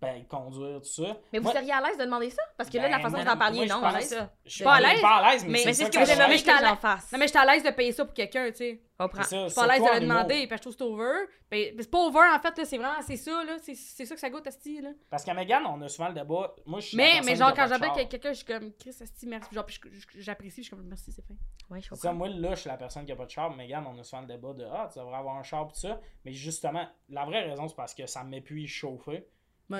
[0.00, 1.16] Ben, conduire, tout ça.
[1.32, 2.40] Mais vous Moi- seriez à l'aise de demander ça?
[2.56, 4.14] Parce que là, Ben, la façon moi, dont vous en parliez, je non, pense-.
[4.44, 5.00] Je suis Pas à l'aise?
[5.00, 7.10] pas à l'aise, mais, Mais c'est ce que que j'aimerais je que j'en fasse.
[7.12, 8.82] Non, mais j'étais à l'aise de payer ça pour quelqu'un, tu sais.
[8.96, 9.22] Comprends.
[9.22, 11.26] Je suis pas à l'aise de le demander, puis je trouve c'est over.
[11.50, 13.56] Ben, mais c'est pas over, en fait, c'est vraiment, c'est ça, là.
[13.60, 14.90] C'est ça que ça goûte, Asti, là.
[15.10, 16.54] Parce qu'à Megan, on a souvent le débat.
[16.66, 19.52] Moi, je suis Mais, genre, quand j'appelle quelqu'un, je suis comme, Chris, Asti, merci.
[19.52, 21.34] Genre, je- je- j'apprécie, je suis comme, merci, c'est fin.
[21.70, 22.14] Ouais, je comprends.
[22.14, 23.54] moi, là, je suis la personne qui a pas de char.
[23.56, 26.00] Megan, on a souvent le débat de Ah, tu devrais avoir un char, pis ça.
[26.24, 29.26] Mais justement, la vraie raison, c'est parce que ça m'épuise chauffer.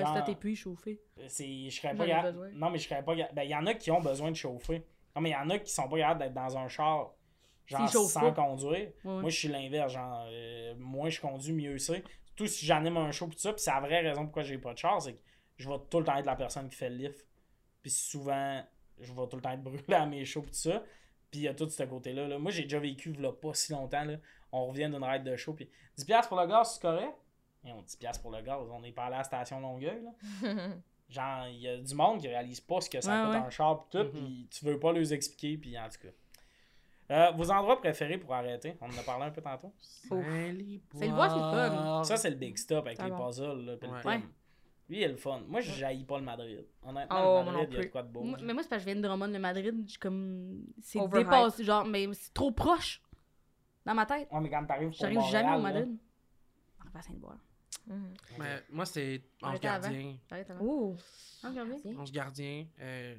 [0.01, 1.01] Genre- c'est t'es plus chauffé.
[1.27, 2.05] C'est, je serais pas.
[2.53, 4.85] Non, mais je serais pas Ben, il y en a qui ont besoin de chauffer.
[5.15, 7.13] Non, mais il y en a qui sont pas capables d'être dans un char,
[7.65, 8.43] genre sans pas.
[8.43, 8.91] conduire.
[9.21, 9.93] Moi, je suis l'inverse.
[9.93, 12.03] Genre, euh, moins je conduis, mieux c'est.
[12.27, 13.51] Surtout si j'anime un show, pis ça.
[13.53, 15.19] Pis c'est la vraie raison pourquoi j'ai pas de char, c'est que
[15.57, 17.25] je vais tout le temps être la personne qui fait le lift.
[17.81, 18.63] Puis souvent,
[18.99, 20.83] je vais tout le temps être brûlé à mes shows, pis tout ça.
[21.31, 22.27] Puis il y a tout ce côté-là.
[22.27, 22.37] là.
[22.39, 24.03] Moi, j'ai déjà vécu, là, pas si longtemps.
[24.03, 24.17] Là.
[24.51, 27.13] On revient d'une ride de show, puis 10$ pour le gaz, c'est correct?
[27.65, 30.01] Et on 10$ pour le gaz, on est pas allé à la station Longueuil.
[30.03, 30.11] Là.
[31.09, 33.47] Genre, il y a du monde qui réalise pas ce que ça Ouais, coûte ouais.
[33.47, 34.11] un char pis tout, Mhm.
[34.11, 36.13] pis tu veux pas leur expliquer, puis en tout cas.
[37.11, 38.77] Euh, vos endroits préférés pour arrêter?
[38.79, 39.73] On en a parlé un peu tantôt.
[39.79, 42.03] C'est le bois, c'est le fun.
[42.03, 43.25] Ça, c'est le big stop avec les bon.
[43.25, 44.21] puzzles, là, pis le Ouais.
[44.87, 45.41] Lui, il est le fun.
[45.47, 46.65] Moi, je jaillis pas le Madrid.
[46.83, 48.21] Honnêtement, Oh, le Madrid, il y a de quoi de beau.
[48.23, 49.75] Moi- mais moi, c'est parce que je viens de Drummond, le Madrid.
[49.85, 50.65] Je suis comme.
[50.81, 53.01] C'est dépassé, genre, mais c'est trop proche.
[53.85, 54.27] Dans ma tête.
[54.31, 55.97] Ouais, mais quand t'arrives J'arrive jamais au là, Madrid.
[56.85, 57.37] On va à Sainte-Boire.
[57.87, 58.13] Mhm.
[58.37, 59.59] Mais moi, c'est On Ange.
[59.59, 60.15] Gardien.
[60.59, 60.95] Ouh.
[61.43, 62.65] Ange Gardien?
[62.79, 63.15] euh,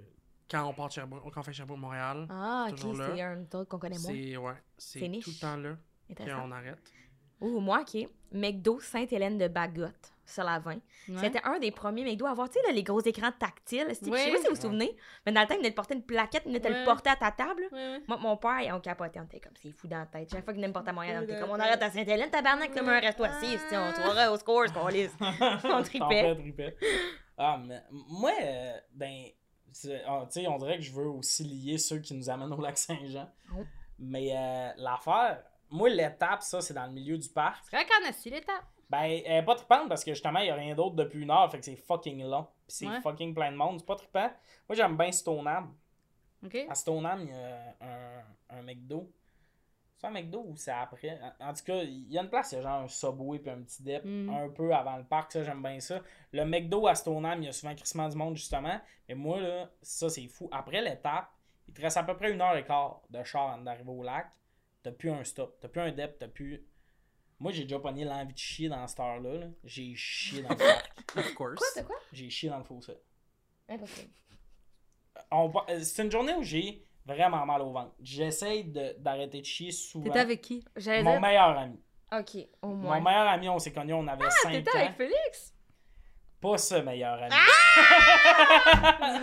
[0.51, 3.11] quand on part de Sherbrooke, quand on fait Sherbrooke-Montréal, Ah, ok, Toujours là.
[3.15, 4.13] c'est un autre qu'on connaît moins.
[4.13, 5.25] c'est ouais, C'est c'est niche.
[5.25, 5.77] tout le temps là
[6.11, 6.43] Intéressant.
[6.43, 6.93] qu'on arrête.
[7.41, 8.09] Ouh, moi, ok.
[8.33, 10.73] McDo Sainte-Hélène de Bagotte, sur la 20.
[10.73, 10.81] Ouais.
[11.21, 13.87] C'était un des premiers McDo à avoir, tu sais, les gros écrans tactiles.
[13.89, 15.95] Je sais pas si vous vous souvenez, mais dans le temps, ils venaient te porter
[15.95, 17.63] une plaquette, ils venaient te le porter à ta table.
[17.73, 18.01] Ouais.
[18.09, 20.31] Moi, mon père, on capotait, on était comme, c'est fou dans la tête.
[20.31, 22.31] Chaque fois qu'il venait me porter à Montréal, on était comme, on arrête à Sainte-Hélène,
[22.31, 25.15] tabarnak, comme un resto assis, si on soirait au score, qu'on lise.
[25.65, 26.37] On tripait.
[27.43, 29.25] Ah, mais moi, euh, ben,
[30.07, 32.61] ah, tu sais, on dirait que je veux aussi lier ceux qui nous amènent au
[32.61, 33.31] lac Saint-Jean.
[33.57, 33.65] Oh.
[33.99, 37.65] Mais euh, l'affaire, moi, l'étape, ça, c'est dans le milieu du parc.
[37.71, 38.65] C'est vrai qu'on a su l'étape.
[38.91, 41.31] Ben, elle est pas trippante parce que justement, il n'y a rien d'autre depuis une
[41.31, 42.43] heure, fait que c'est fucking long.
[42.67, 43.01] Puis c'est Ouais.
[43.01, 44.31] fucking plein de monde, c'est pas trippant.
[44.69, 45.73] Moi, j'aime bien Stoneham.
[46.69, 49.11] À Stoneham, il y a un, un McDo.
[49.99, 51.21] C'est un McDo ou c'est après?
[51.41, 53.39] En, en tout cas, il y a une place, il y a genre un Subway
[53.39, 54.31] puis un petit dip Mm.
[54.31, 56.01] un peu avant le parc, ça j'aime bien ça.
[56.33, 58.81] Le McDo à Stoneham, il y a souvent crissement du monde justement.
[59.09, 60.49] Mais moi, là, ça c'est fou.
[60.51, 61.29] Après l'étape,
[61.69, 64.03] il te reste à peu près une heure et quart de char avant d'arriver au
[64.03, 64.27] lac.
[64.83, 66.67] T'as plus un stop, t'as plus un dep, t'as plus.
[67.41, 69.39] Moi, j'ai déjà pogné l'envie de chier dans cette heure-là.
[69.39, 69.47] là.
[69.65, 70.93] J'ai chié dans le parc.
[71.17, 71.55] Of course.
[71.57, 71.97] Quoi, c'est quoi?
[72.13, 72.93] J'ai chié dans le fossé.
[73.69, 74.11] Impossible.
[75.31, 77.95] On euh, C'est une journée où j'ai vraiment mal au ventre.
[78.01, 80.05] J'essaye de- d'arrêter de chier souvent.
[80.05, 80.65] T'étais avec qui?
[80.77, 81.81] J'allais Mon dire, meilleur ami.
[82.13, 82.97] ok, au moins.
[82.99, 84.81] Mon meilleur ami, on s'est connus, on avait 5 T'étais ans.
[84.81, 85.55] avec Félix?
[86.41, 87.33] Pas ce meilleur ami.
[87.33, 89.19] Ah!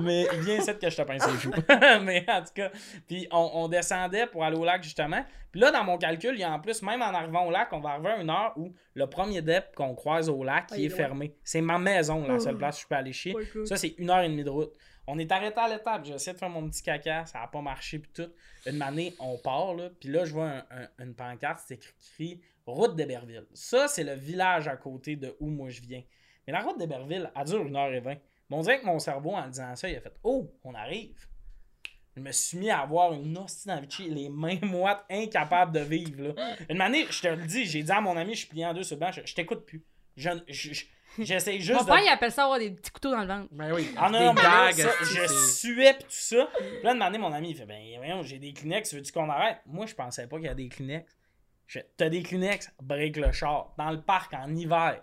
[0.02, 1.52] mais viens ici que je te pince les joues.
[2.02, 2.70] mais en tout cas,
[3.06, 5.24] puis on, on descendait pour aller au lac justement.
[5.52, 7.68] Puis là, dans mon calcul, il y a en plus, même en arrivant au lac,
[7.72, 10.74] on va arriver à une heure où le premier dep qu'on croise au lac, Ah,
[10.76, 11.34] qui il est, fermé.
[11.44, 12.58] C'est ma maison, la seule Oh.
[12.58, 13.34] place où je peux aller chier.
[13.64, 14.72] Ça, c'est une heure et demie de route.
[15.06, 16.04] On est arrêté à l'étape.
[16.04, 17.26] J'ai essayé de faire mon petit caca.
[17.26, 17.98] Ça n'a pas marché.
[17.98, 18.30] Puis tout.
[18.66, 19.74] Une année, on part.
[19.74, 21.60] Là, puis là, je vois un- un- une pancarte.
[21.66, 23.46] C'est écrit Route d'Héberville.
[23.52, 26.02] Ça, c'est le village à côté de où moi je viens.
[26.50, 28.16] Mais la route d'Héberville, elle dure une heure et vingt.
[28.48, 31.14] Mais on dirait que mon cerveau, en disant ça, il a fait Oh, on arrive.
[32.16, 35.80] Je me suis mis à avoir une hostie d'envie de les mains moites, incapable de
[35.80, 36.34] vivre.
[36.34, 36.56] Là.
[36.68, 38.74] Une année, je te le dis, j'ai dit à mon ami, je suis plié en
[38.74, 39.84] deux sur le banc, je, je t'écoute plus.
[40.16, 40.84] Je- je- je-
[41.18, 43.48] J'essaie Mon juste de père, il appelle ça avoir des petits couteaux dans le ventre.
[43.50, 43.90] Ben oui.
[43.96, 46.48] ah non, des non, mais là, gags, ça, esti, je suais pis tout ça.
[46.56, 49.58] Puis là, demandé mon ami, il fait Ben voyons, j'ai des Kleenex, veux-tu qu'on arrête?
[49.66, 51.12] Moi, je pensais pas qu'il y a des Kleenex.
[51.66, 53.74] Je fais, T'as des Kleenex, break le char.
[53.76, 55.00] Dans le parc en hiver.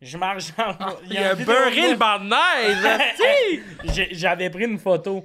[0.00, 0.74] Je marche dans le.
[1.10, 4.08] Il a beurré le banc de neige!
[4.12, 5.24] J'avais pris une photo.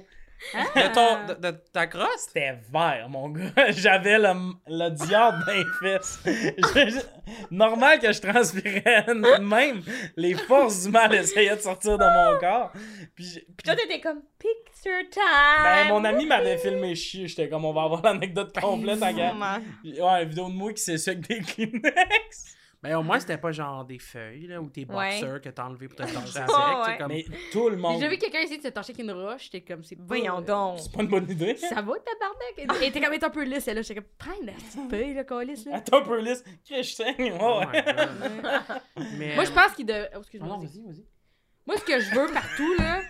[0.54, 2.08] De, ton, de, de ta crosse?
[2.28, 3.50] C'était vert, mon gars.
[3.72, 4.32] J'avais le,
[4.68, 6.18] le diable dans les fesses.
[6.24, 9.82] Je- je- normal que je transpirais même.
[10.16, 12.72] Les forces du mal essayaient de sortir de mon corps.
[13.14, 15.62] Puis, Puis toi, t'étais comme picture time.
[15.62, 17.28] ben, mon ami m'avait filmé chier.
[17.28, 19.10] J'étais comme, on va avoir l'anecdote complète à.
[19.12, 22.56] Ouais, une vidéo de moi qui s'essuie avec des Kleenex.
[22.82, 25.20] Ben au moins, c'était pas genre des feuilles, là, ou tes Ouais.
[25.20, 26.86] boxers que t'as enlevé pour te torcher avec.
[26.88, 26.98] ouais.
[26.98, 27.08] comme...
[27.08, 27.94] Mais tout le J'ai monde.
[27.96, 30.02] déjà vu quelqu'un essayer de se torcher avec une roche, j'étais comme, c'est pas...
[30.06, 30.78] Voyons donc.
[30.80, 31.56] C'est pas une bonne idée.
[31.56, 32.82] Ça va, tabarnak?
[32.82, 35.12] Et t'es comme, être un peu lisse, et là, j'étais comme, prends la petite feuille,
[35.14, 35.24] là,
[35.70, 35.76] là.
[35.76, 36.42] Attends un peu lisse.
[36.64, 37.34] Qu'est-ce que je saigne?
[37.38, 37.84] Oh Ouais.
[39.18, 40.08] Mais, Moi, je pense qu'il devait...
[40.14, 40.48] Oh, excuse-moi.
[40.48, 40.80] non, vas-y.
[40.80, 41.04] vas-y, vas-y.
[41.66, 43.02] Moi, ce que je veux partout, là,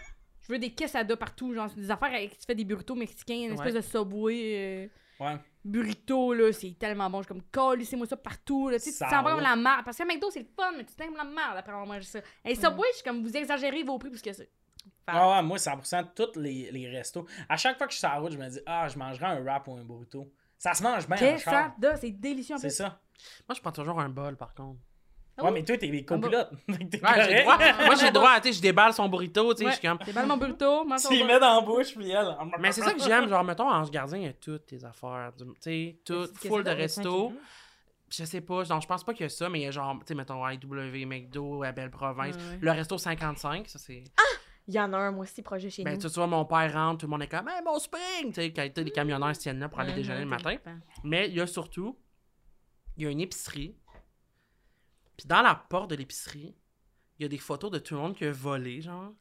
[0.43, 3.53] je veux des quesadas partout, genre des affaires avec tu fais des burritos mexicains, une
[3.53, 3.81] espèce Ouais.
[3.81, 4.89] de Subway
[5.21, 5.37] euh, Ouais.
[5.65, 7.19] Burrito, là, c'est tellement bon.
[7.23, 8.79] Je suis comme, calissez-moi ça partout, là.
[8.79, 9.85] Tu sais, tu Ça sens comme la merde.
[9.85, 12.21] Parce que McDo, c'est le fun, mais tu sens la merde après avoir mangé ça.
[12.45, 14.51] Et Subway, je suis comme, vous exagérez vos prix parce que c'est.
[15.07, 17.27] Ah ouais, moi, 100% tous les, les restos.
[17.49, 19.27] À chaque fois que je suis sur la route, je me dis, ah, je mangerai
[19.27, 20.33] un wrap ou un burrito.
[20.57, 21.75] Ça se mange bien en char.
[22.01, 22.77] C'est délicieux en C'est plus.
[22.77, 23.01] ça.
[23.49, 24.79] Moi, je prends toujours un bol, par contre.
[25.41, 25.59] Ah Ouais, oui?
[25.61, 26.51] mais toi, t'es copilote.
[26.69, 27.43] Ouais, j'ai correct.
[27.45, 27.59] droit.
[27.87, 29.71] Moi, j'ai droit, tu sais, je déballe son burrito, tu sais, Ouais.
[29.73, 29.99] je suis comme...
[29.99, 32.37] Pas mon burrito, moi, Tu mets dans la bouche, puis elle.
[32.59, 35.33] Mais c'est ça que j'aime, genre, mettons, Ange Gardien, il y a toutes tes affaires,
[35.39, 37.33] tu sais, tout, full de resto.
[38.13, 39.71] Je sais pas, genre, je pense pas qu'il y a ça, mais il y a
[39.71, 42.35] genre, tu sais, mettons, IW, McDo, à Belle-Province.
[42.35, 42.59] Ouais, ouais.
[42.61, 44.03] Le resto 55, ça c'est.
[44.67, 46.01] Il y en a un, moi aussi, projet chez Ben, nous.
[46.01, 48.27] tu vois, mon père rentre, tout le monde est comme, hey, mon spring!
[48.29, 50.57] Tu sais, quand les camionneurs se tiennent là pour aller déjeuner le matin.
[51.03, 51.97] Mais il y a surtout,
[52.97, 53.77] il y a une épicerie.
[55.21, 56.57] Puis dans la porte de l'épicerie,
[57.19, 59.13] il y a des photos de tout le monde qui a volé, genre.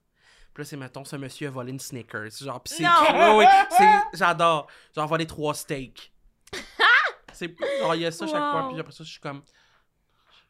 [0.53, 2.29] Puis là, c'est, mettons, ce monsieur a volé une Snickers.
[2.39, 2.83] Genre, pis c'est.
[2.85, 3.45] Ouais,
[3.77, 4.67] c'est- j'adore.
[4.95, 6.13] Genre, volé trois steaks.
[7.33, 7.53] c'est.
[7.81, 8.69] Genre, il y a ça chaque fois.
[8.71, 9.43] Puis après ça, je suis comme.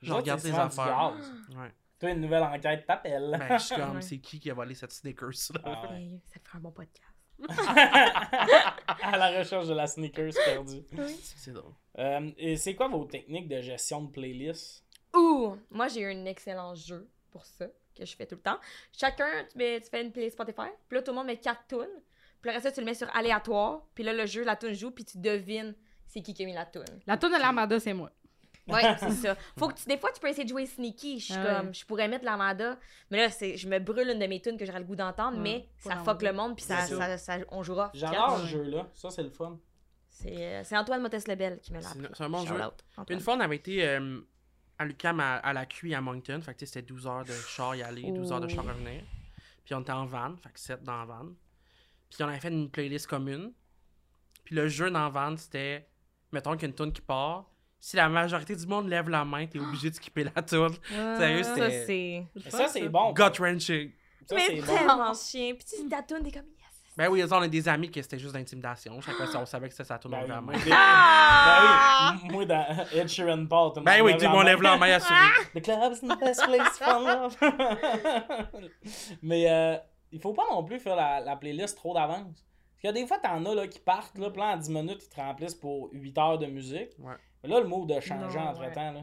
[0.03, 1.13] Je Genre, regarde les affaires.
[1.57, 1.73] Ouais.
[1.99, 3.35] Toi, une nouvelle enquête t'appelle.
[3.39, 4.01] Ben, je suis comme, Ouais.
[4.03, 5.61] c'est qui qui a volé cette Snickers là?
[5.65, 5.95] Ah ouais.
[5.99, 7.03] Hey, Ça ferait un bon podcast.
[9.01, 10.83] à la recherche de la sneakers perdue.
[11.35, 11.73] C'est drôle.
[11.97, 14.85] Euh, et c'est quoi vos techniques de gestion de playlist?
[15.19, 15.57] Ouh!
[15.71, 17.65] Moi, j'ai un excellent jeu pour ça,
[17.95, 18.57] que je fais tout le temps.
[18.97, 21.65] Chacun, tu, mets, tu fais une playlist Spotify, puis là, tout le monde met quatre
[21.67, 22.01] tunes.
[22.41, 24.91] Puis le reste, tu le mets sur aléatoire, puis là, le jeu, la tune joue,
[24.91, 25.75] puis tu devines
[26.07, 26.83] c'est qui qui a mis la tune.
[27.05, 28.09] La tourne de l'Armada, c'est moi.
[28.67, 29.35] Ouais, c'est ça.
[29.57, 31.19] Faut que tu, des fois, tu peux essayer de jouer sneaky.
[31.19, 31.55] Je suis Ah ouais.
[31.59, 32.79] comme, je pourrais mettre l'Armada,
[33.11, 35.37] mais là, c'est, je me brûle une de mes tunes que j'aurais le goût d'entendre,
[35.37, 37.91] Ouais, mais ça fuck le monde, puis ça, ça, ça- on jouera.
[37.93, 38.87] J'adore ce jeu-là.
[38.93, 39.59] Ça, c'est le fun.
[40.09, 42.61] C'est, euh, c'est Antoine Mottes-Lebel qui me l'a C'est- un bon Shout jeu.
[43.09, 44.19] Une fois, on avait été euh,
[44.79, 46.39] à l'UQAM à, à la QI à Moncton.
[46.41, 49.03] Fait que c'était 12 heures de char y aller, 12 heures de char revenir.
[49.65, 51.25] Puis on était en van, fait que 7 dans la van.
[52.09, 53.51] Puis on avait fait une playlist commune.
[54.43, 55.87] Puis le jeu dans la van, c'était,
[56.31, 57.45] mettons qu'il y a une tune qui part.
[57.81, 60.69] Si la majorité du monde lève la main, t'es obligé de skipper la tune.
[60.89, 63.13] Sérieux, Ça, c'était ça, c'est bon.
[63.13, 63.91] gut wrenching.
[64.25, 64.75] Ça, mais c'est bon.
[64.75, 65.53] tellement chien.
[65.55, 66.49] Puis tu ta tune, t'es comme.
[66.99, 68.99] Ben oui, on a des amis qui c'était juste d'intimidation.
[68.99, 70.41] Chaque fois, on savait que c'était sa tune Ben vraiment.
[70.41, 72.13] moi, Ah!
[72.13, 74.61] ben oui, moi, dans Ed Sheeran Paul, tout le Ben oui, tout le monde lève
[74.61, 75.49] la main à celui.
[75.55, 77.37] The club's the best place for love.
[79.21, 79.77] Mais euh,
[80.11, 82.45] il faut pas non plus faire la, la playlist trop d'avance.
[82.81, 85.09] Parce que des fois, t'en as là, qui partent, là, là, en 10 minutes, ils
[85.09, 86.89] te remplissent pour 8 heures de musique.
[86.99, 87.13] Ouais.
[87.43, 88.91] Mais là, le mot de changer Non, entre temps.
[88.91, 89.01] Là.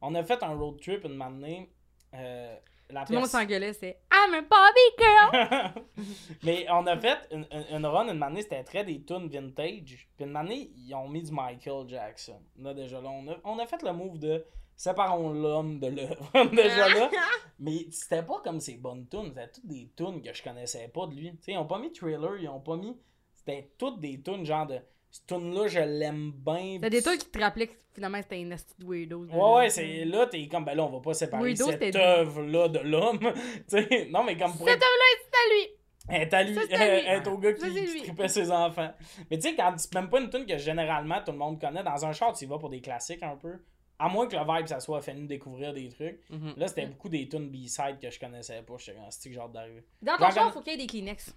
[0.00, 1.72] On a fait un road trip une matinée.
[2.12, 2.56] Euh,
[2.92, 5.84] la Tout le monde s'engueulait, c'est I'm a Bobby girl!
[6.42, 10.08] Mais on a fait une, une, une run une année, c'était très des tunes vintage.
[10.16, 12.40] Puis une année, ils ont mis du Michael Jackson.
[12.58, 14.44] Là, déjà là, on a, on a fait le move de
[14.80, 16.30] séparons l'homme de l'œuvre.
[16.54, 17.10] déjà là.
[17.58, 19.28] Mais c'était pas comme ces bonnes tunes.
[19.28, 21.30] C'était toutes des tunes que je connaissais pas de lui.
[21.32, 22.96] Tu sais, ils ont pas mis Thriller, ils ont pas mis.
[23.34, 24.78] C'était toutes des tunes genre de.
[25.10, 26.78] Cette tune-là, je l'aime bien.
[26.80, 29.24] T'as des trucs qui te rappelaient que finalement c'était une nasty weirdo.
[29.26, 32.68] Ouais, ouais, c'est là, t'es comme, ben là, on va pas séparer Weirdo, cette œuvre-là
[32.68, 33.18] de l'homme.
[33.68, 35.76] tu sais, non, mais comme pour Cette œuvre-là, c'est à lui!
[36.08, 37.08] Elle est à lui, Ça, c'est à elle lui.
[37.08, 38.02] elle est au gars Ça, qui, c'est qui lui.
[38.02, 38.92] trippait ses enfants.
[39.30, 41.82] Mais tu sais, quand c'est même pas une tune que généralement tout le monde connaît,
[41.82, 43.54] dans un char, tu y vas pour des classiques un peu.
[43.98, 46.20] À moins que le vibe, ça soit fait nous découvrir des trucs.
[46.30, 46.54] Mhm.
[46.56, 48.74] Là, c'était beaucoup des tunes B-side que je connaissais pas.
[48.78, 49.84] J'étais comme, c'est hâte d'arriver?
[50.00, 51.34] Dans ton J'en char, connais- faut qu'il y ait des Kleenex.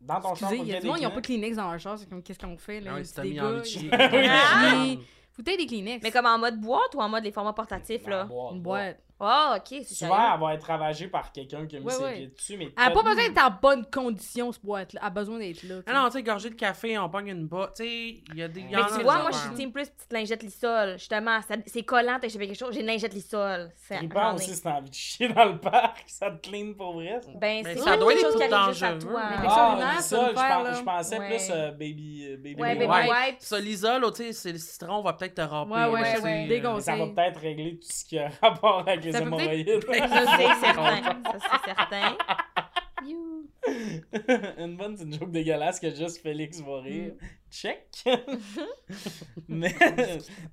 [0.00, 1.26] Dans ton char, Excusez, il y a qu'il du monde, ils des ont pas de
[1.26, 2.94] Kleenex dans leur char, c'est comme qu'est-ce qu'on fait là?
[2.94, 3.90] Petits t'as mis il- chier.
[3.92, 3.98] Oui.
[4.28, 4.84] Ah.
[5.56, 6.02] Des Kleenex.
[6.02, 8.28] Mais comme en mode boîte ou en mode les formats portatifs, là?
[8.52, 8.98] Une boîte.
[9.20, 9.52] Boîte.
[9.52, 12.26] Oh, ok, c'est Souvent, elle va être ravagée par quelqu'un qui a mis ses pieds
[12.28, 12.56] dessus.
[12.56, 15.00] Mais Elle a pas besoin d'être en bonne condition, ce boîte-là.
[15.02, 15.76] Elle a besoin d'être là.
[15.86, 17.74] Ah non, tu sais, gorgée de café, on pogne une botte.
[17.76, 18.62] Tu sais, il y a des.
[18.62, 20.98] Mais tu vois, moi, je suis team plus petite lingette lissole.
[20.98, 22.74] Justement, c'est collant, t'as échappé quelque chose.
[22.74, 23.12] J'ai une lingette.
[23.76, 24.34] C'est j'en ai.
[24.34, 27.20] aussi si t'as envie de chier dans le parc, ça te clean pour vrai.
[27.22, 27.30] ça.
[27.34, 29.10] Ben, Mais c'est ça pas doit quelque être chose qui tout arrive juste à dangereux.
[29.12, 29.22] toi.
[29.30, 31.28] Mais quelque Ah, le je, pensais Ouais.
[31.28, 33.36] plus euh, baby, euh, baby wipes.
[33.40, 35.70] Ça, l'isole, tu sais, c'est le citron va peut-être te râper.
[35.70, 39.20] Ouais, ouais, ouais, c'est, ça va peut-être régler tout ce qui a rapport avec Ça
[39.20, 39.80] peut hémorroïdes.
[39.86, 41.02] Ça, c'est certain.
[41.02, 42.16] Ça, c'est certain.
[43.06, 43.46] You.
[44.58, 47.14] une bonne, c'est une joke dégueulasse que juste Félix va rire.
[47.50, 47.88] Check!
[49.48, 49.72] Mais,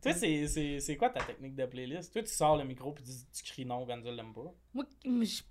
[0.01, 2.13] toi, c'est- c'est c'est quoi ta technique de playlist?
[2.13, 4.53] Toi, tu sors le micro puis tu, tu cries non quand tu l'aime pas.
[4.73, 4.85] Moi,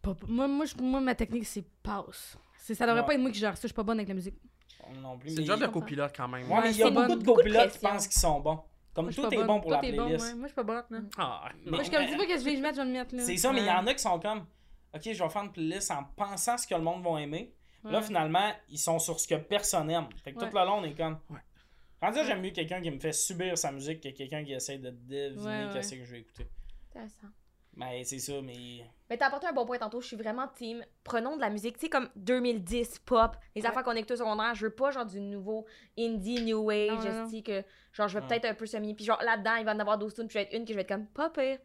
[0.02, 2.36] pas- moi, moi, moi, ma technique, c'est passe.
[2.58, 3.06] C'est- Ça devrait Ouais.
[3.06, 4.36] pas être moi qui gère ça, je suis pas bonne avec la musique.
[5.02, 5.30] Non plus.
[5.30, 6.50] C'est le genre de copilote quand même.
[6.50, 8.40] Ouais, mais il y a beaucoup bonne- de beaucoup de copilotes qui pensent qu'ils sont
[8.40, 8.60] bons.
[8.96, 9.46] Comme Moi, suis tout est bonne.
[9.46, 10.26] bon pour la Toi, t'es bon, playlist.
[10.26, 10.34] ouais.
[10.34, 10.98] Moi, je suis pas bonne, là.
[11.18, 12.86] Ah, Mais- Moi, je comme dis pas que je vais je vais mettre, je vais
[12.86, 13.22] le mettre, là.
[13.24, 14.46] C'est ça, mais il y en a qui sont comme,
[14.94, 17.52] OK, je vais faire une playlist en pensant ce que le monde va aimer.
[17.84, 18.02] Là, Ouais.
[18.04, 20.08] finalement, ils sont sur ce que personne aime.
[20.24, 20.48] Fait que Ouais.
[20.50, 21.20] tout le long, on est comme.
[21.30, 21.38] Ouais.
[22.02, 24.78] Rendu là, j'aime mieux quelqu'un qui me fait subir sa musique que quelqu'un qui essaie
[24.78, 25.70] de deviner Ouais, ouais.
[25.74, 26.48] qu'est-ce que je vais écouter.
[26.90, 27.28] Intéressant.
[27.76, 28.84] Mais c'est ça, mais.
[29.10, 30.00] Mais t'as apporté un bon point tantôt.
[30.00, 30.82] Je suis vraiment team.
[31.04, 33.68] Prenons de la musique, tu sais, comme 2010, pop, les Ouais.
[33.68, 34.54] affaires qu'on écoute au secondaire.
[34.54, 35.66] Je veux pas, genre, du nouveau
[35.98, 36.88] indie, new wave.
[36.94, 37.62] Non, je dis que,
[37.92, 38.28] genre, je vais Ouais.
[38.28, 38.94] peut-être un peu semi.
[38.94, 40.70] Puis, genre, là-dedans, il va en avoir 12 tunes, puis je vais être une que
[40.70, 41.58] je vais être comme, pas pire.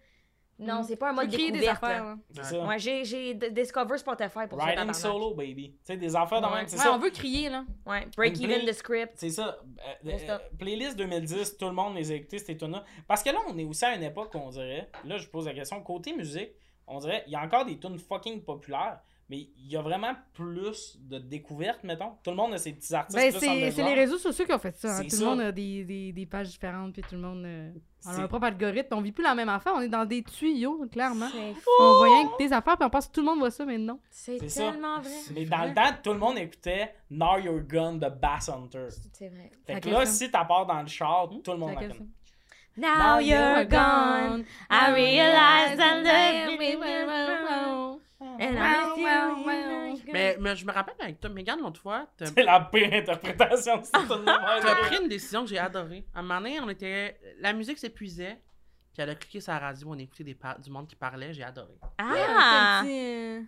[0.62, 0.84] Non, Mm.
[0.84, 1.84] c'est pas un mode créer des découverte.
[1.84, 2.16] affaires, là.
[2.38, 2.44] Ouais.
[2.44, 2.66] ça.
[2.68, 4.66] Ouais, j'ai, j'ai Discover Spotify pour ça.
[4.66, 4.96] Writing tabarnak.
[4.96, 5.72] solo, baby.
[5.72, 6.54] Tu sais, des affaires de Ouais.
[6.54, 6.94] même, c'est Ouais, ça.
[6.94, 7.66] on veut crier, là.
[7.86, 9.14] Ouais, break Une even play- the script.
[9.16, 9.58] C'est ça.
[10.06, 10.40] Euh, euh, ça.
[10.60, 12.84] playlist 2010, tout le monde les a écoutés, ces tunes-là.
[13.08, 15.48] Parce que là, on est aussi à une époque où on dirait, là, je pose
[15.48, 16.52] la question, côté musique,
[16.88, 19.00] on dirait, il y a encore des tunes fucking populaires,
[19.32, 22.18] mais il y a vraiment plus de découvertes, mettons.
[22.22, 24.76] Tout le monde a ses petits artistes Ben, c'est les réseaux sociaux qui ont fait
[24.76, 24.98] ça.
[24.98, 25.04] hein.
[25.04, 25.24] Tout ça.
[25.24, 27.72] le monde a des, des, des pages différentes, puis tout le monde euh,
[28.06, 28.94] a leur propre algorithme.
[28.94, 31.30] On vit plus la même affaire, on est dans des tuyaux, clairement.
[31.32, 33.52] C'est On voit rien que des affaires, puis on pense que tout le monde voit
[33.52, 34.02] ça, mais non.
[34.10, 34.70] C'est ça.
[34.74, 35.12] tellement vrai.
[35.34, 38.88] Mais dans le temps, tout le monde écoutait Now Your Gun de Bass Hunter.
[39.14, 39.50] C'est vrai.
[39.66, 42.10] Fait que là, si t'as part dans le char, tout le monde la Laquelle, connaît.
[42.76, 44.44] Now you're gone.
[44.70, 48.00] I realize that me And
[50.12, 53.78] Mais, mais je me rappelle avec toi, Megan, l'autre fois, t'as C'est la pire interprétation
[53.78, 56.06] de cette tune t'as pris une décision que j'ai adorée.
[56.14, 57.20] À un moment donné, on était...
[57.40, 58.40] la musique s'épuisait,
[58.94, 61.34] puis elle a cliqué sur la radio, on écoutait des par- du monde qui parlait,
[61.34, 61.74] j'ai adoré.
[61.98, 62.84] Ah!
[62.86, 63.42] euh,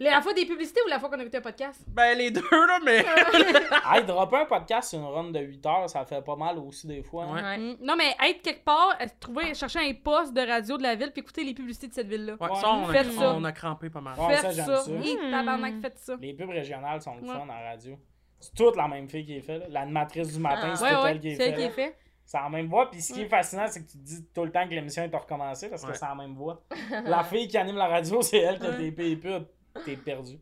[0.00, 1.80] La fois des publicités ou la fois qu'on a écouté un podcast?
[1.88, 2.98] Ben, les deux, là, mais...
[3.92, 6.86] Hey, dropper un podcast sur une run de 8 heures, ça fait pas mal aussi
[6.86, 7.24] des fois.
[7.26, 7.34] hein.
[7.34, 7.42] Ouais.
[7.42, 7.58] Ouais.
[7.58, 7.76] Mm.
[7.82, 11.12] Non, mais être quelque part, euh, trouver, chercher un poste de radio de la ville,
[11.12, 12.34] puis écouter les publicités de cette ville-là.
[12.40, 12.56] Ouais, Ouais.
[12.56, 13.34] ça, on a, ça.
[13.36, 14.18] on a crampé pas mal.
[14.18, 14.76] Ouais, ça, j'aime ça.
[14.78, 14.90] ça.
[14.90, 15.30] Hi, Mm.
[15.30, 16.16] tabarnak, faites ça.
[16.20, 17.28] Les pubs régionales sont le Ouais.
[17.34, 17.96] fun en radio.
[18.40, 19.60] C'est toute la même fille qui est faite.
[19.62, 19.66] là.
[19.70, 20.76] L'animatrice du matin, Ah.
[20.76, 21.56] c'est Ouais, toute ouais, elle qui est c'est elle faite.
[21.56, 21.90] qui est là.
[21.92, 21.98] fait.
[22.26, 22.90] C'est la même voix.
[22.90, 25.02] Puis ce qui est fascinant, c'est que tu te dis tout le temps que l'émission
[25.02, 25.94] est recommencée parce que Ouais.
[25.94, 26.62] c'est la même voix.
[27.04, 28.78] la fille qui anime la radio, c'est elle qui a Ouais.
[28.78, 29.46] les pubs.
[29.84, 30.38] T'es perdu.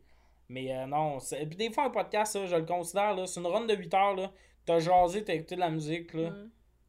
[0.49, 3.47] Mais euh, non, c'est- puis des fois, un podcast, je le considère, là, c'est une
[3.47, 4.15] run de 8 heures.
[4.15, 4.31] Là.
[4.65, 6.13] T'as jasé, t'as écouté de la musique.
[6.13, 6.29] Là.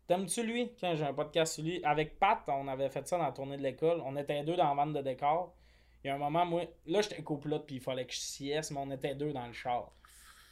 [0.06, 0.70] T'aimes-tu lui?
[0.80, 1.82] Quand j'ai un podcast sur lui.
[1.84, 4.02] Avec Pat, on avait fait ça dans la tournée de l'école.
[4.04, 5.54] On était deux dans la vente de décor.
[6.02, 8.70] Il y a un moment, moi, là, j'étais copilote, puis il fallait que je sieste,
[8.72, 9.90] mais on était deux dans le char.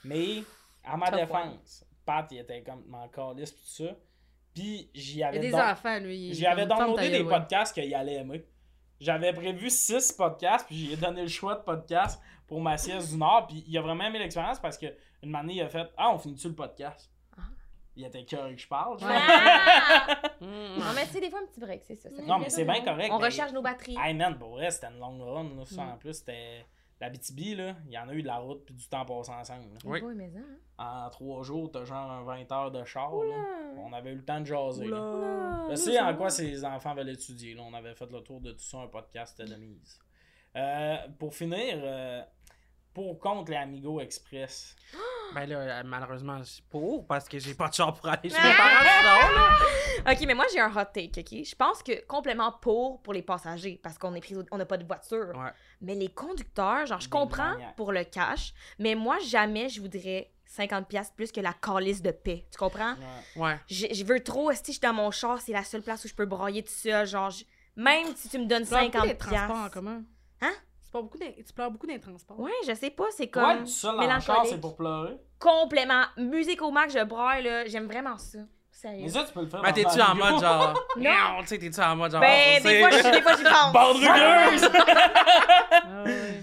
[0.05, 0.43] Mais,
[0.83, 3.95] à ma défense, Pat, il était comme mon calice, tout ça.
[4.55, 6.33] Puis, j'y Il y a avais, des don- enfants, lui.
[6.33, 7.29] j'y avais downloadé des ouais.
[7.29, 8.43] podcasts qu'il allait aimer.
[9.03, 13.17] J'avais prévu six podcasts, puis j'ai donné le choix de podcasts pour ma sieste du
[13.19, 13.47] Nord.
[13.49, 14.87] Puis, il a vraiment aimé l'expérience parce que
[15.23, 17.11] une année, il a fait Ah, on finit-tu le podcast?
[17.37, 17.43] Ah.
[17.97, 18.95] Il était cœur que je parle.
[18.99, 19.03] Ouais.
[19.11, 20.21] Ah!
[20.41, 20.79] Mm.
[20.79, 22.09] Non, mais c'est des fois un petit break, c'est ça.
[22.27, 23.97] Non, mais c'est bien correct, On mais- recharge nos batteries.
[24.01, 25.45] Hey man, pour vrai, c'était une longue run.
[25.57, 25.89] Là, ça, Mm.
[25.91, 26.65] En plus, c'était
[27.03, 27.75] la BTB, là.
[27.87, 29.73] Il y en a eu de la route puis du temps passé ensemble.
[29.75, 29.79] là.
[29.85, 30.01] Oui.
[30.03, 30.45] Oui, mais hein?
[30.79, 33.13] En trois jours, t'as genre un 20 heures de char.
[33.13, 33.35] Là.
[33.79, 34.87] On avait eu le temps de jaser.
[34.87, 35.67] là.
[35.71, 37.55] Je sais en quoi ces enfants veulent étudier.
[37.55, 37.63] Là.
[37.65, 39.99] On avait fait le tour de tout ça, un podcast de mise.
[40.57, 42.23] Euh, pour finir, euh,
[42.93, 44.77] pour ou contre les Amigo Express?
[45.35, 48.29] Ben là, euh, malheureusement, je suis pour, parce que j'ai pas de char pour aller
[48.29, 48.49] chez Ah!
[48.49, 49.49] mes parents, sinon, là.
[50.13, 51.45] Ok, mais moi j'ai un hot take, ok?
[51.45, 54.67] Je pense que complètement pour pour les passagers, parce qu'on est pris, au- on n'a
[54.67, 55.29] pas de voiture.
[55.35, 55.51] Ouais.
[55.83, 60.31] Mais les conducteurs, genre, je Des comprends pour le cash, mais moi jamais je voudrais
[60.49, 62.47] 50$ piastres plus que la calice de paix.
[62.51, 62.95] Tu comprends?
[63.37, 63.43] Ouais.
[63.43, 63.61] Ouais.
[63.69, 66.09] Je je veux trop, si je suis dans mon char, c'est la seule place où
[66.09, 67.07] je peux broyer tout seul.
[67.07, 69.09] Genre, je- même si tu me donnes Tu pleures beaucoup 50$.
[69.09, 70.03] des transports en commun.
[70.41, 70.53] Hein?
[70.85, 72.39] Tu pleures beaucoup tu pleures beaucoup des transports.
[72.39, 74.53] Ouais, je sais pas, c'est Ouais, comme tout seul dans le char, mélancolique.
[74.55, 75.17] c'est pour pleurer.
[75.39, 76.05] Complètement.
[76.19, 77.65] Musique au max, je braille, là.
[77.67, 78.39] J'aime vraiment ça.
[78.83, 79.03] Sérieux.
[79.05, 79.63] Mais ça, tu peux le faire.
[79.63, 80.87] Ben, dans t'es-tu en mode genre.
[80.97, 81.41] Non.
[81.43, 82.21] Tu sais, t'es-tu en mode genre.
[82.21, 83.73] Ben, des fois, je- des fois, j'y pense.
[83.73, 84.69] Bande rugueuse!
[85.85, 86.41] Ah ouais.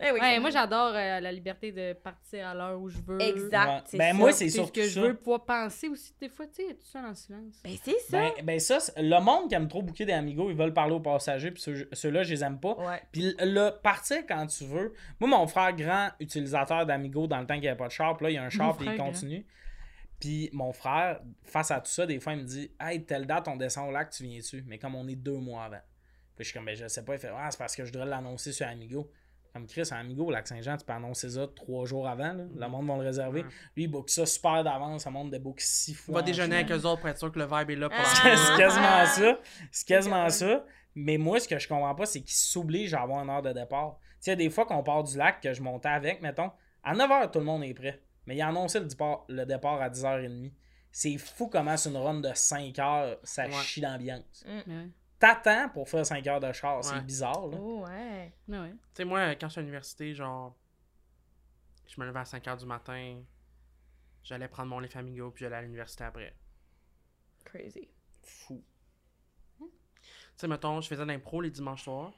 [0.00, 3.20] Eh oui, Ouais, moi, j'adore euh, la liberté de partir à l'heure où je veux.
[3.20, 3.88] Exact.
[3.94, 4.14] Ben, ça.
[4.14, 5.00] moi, c'est C'est ce surtout que je ça.
[5.00, 6.14] veux pouvoir penser aussi.
[6.20, 7.56] Des fois, tu sais, tout seul en silence.
[7.64, 8.18] Ben, c'est ça.
[8.20, 11.00] Ben, ben ça, le monde qui aime trop bouquer des Amigos, ils veulent parler aux
[11.00, 12.74] passagers, puis ceux- ceux-là, je les aime pas.
[12.78, 13.02] Ouais.
[13.10, 14.94] Puis le partir quand tu veux.
[15.18, 18.16] Moi, mon frère grand utilisateur d'Amigo dans le temps qu'il n'y avait pas de char,
[18.16, 19.44] puis là, il y a un char, puis il continue.
[20.20, 23.46] Puis mon frère, face à tout ça, des fois, il me dit Hey, telle date,
[23.48, 25.80] on descend au lac, tu viens-tu Mais comme on est deux mois avant.
[26.36, 27.14] Puis je suis comme, ben, je sais pas.
[27.14, 29.10] Il fait Ah, c'est parce que je devrais l'annoncer sur Amigo.
[29.52, 32.32] Comme Chris, Amigo, au lac Saint-Jean, tu peux annoncer ça trois jours avant.
[32.34, 32.44] là.
[32.54, 33.42] Le monde va le réserver.
[33.42, 33.48] Ouais.
[33.76, 35.06] Lui, il book ça super d'avance.
[35.06, 36.14] Le monde book six On fois.
[36.16, 37.98] va en déjeuner avec eux autres pour être sûr que le vibe est là pour.
[38.06, 39.38] C'est quasiment ça.
[39.72, 40.64] C'est quasiment ça.
[40.94, 43.52] Mais moi, ce que je comprends pas, c'est qu'ils s'obligent à avoir une heure de
[43.52, 43.98] départ.
[44.00, 46.50] Tu sais, des fois qu'on part du lac, que je montais avec, mettons,
[46.82, 48.00] à 9h, tout le monde est prêt.
[48.28, 50.52] Mais il a annoncé le départ, le départ à 10h30.
[50.92, 53.52] C'est fou comment c'est une run de 5 heures, ça Ouais.
[53.62, 54.44] chie l'ambiance.
[54.46, 54.88] Ouais.
[55.18, 56.82] T'attends pour faire 5 heures de char, Ouais.
[56.82, 57.56] c'est bizarre, là.
[57.58, 58.34] Oh, ouais.
[58.46, 58.54] Tu
[58.92, 60.54] sais, moi, quand j'étais à l'université, genre,
[61.86, 63.22] je me levais à 5 h du matin,
[64.22, 66.36] j'allais prendre mon lait Famigo, puis j'allais à l'université après.
[67.46, 67.88] Crazy.
[68.22, 68.62] Fou.
[69.58, 69.66] Tu
[70.36, 72.12] sais, mettons, je faisais de l'impro les dimanches soirs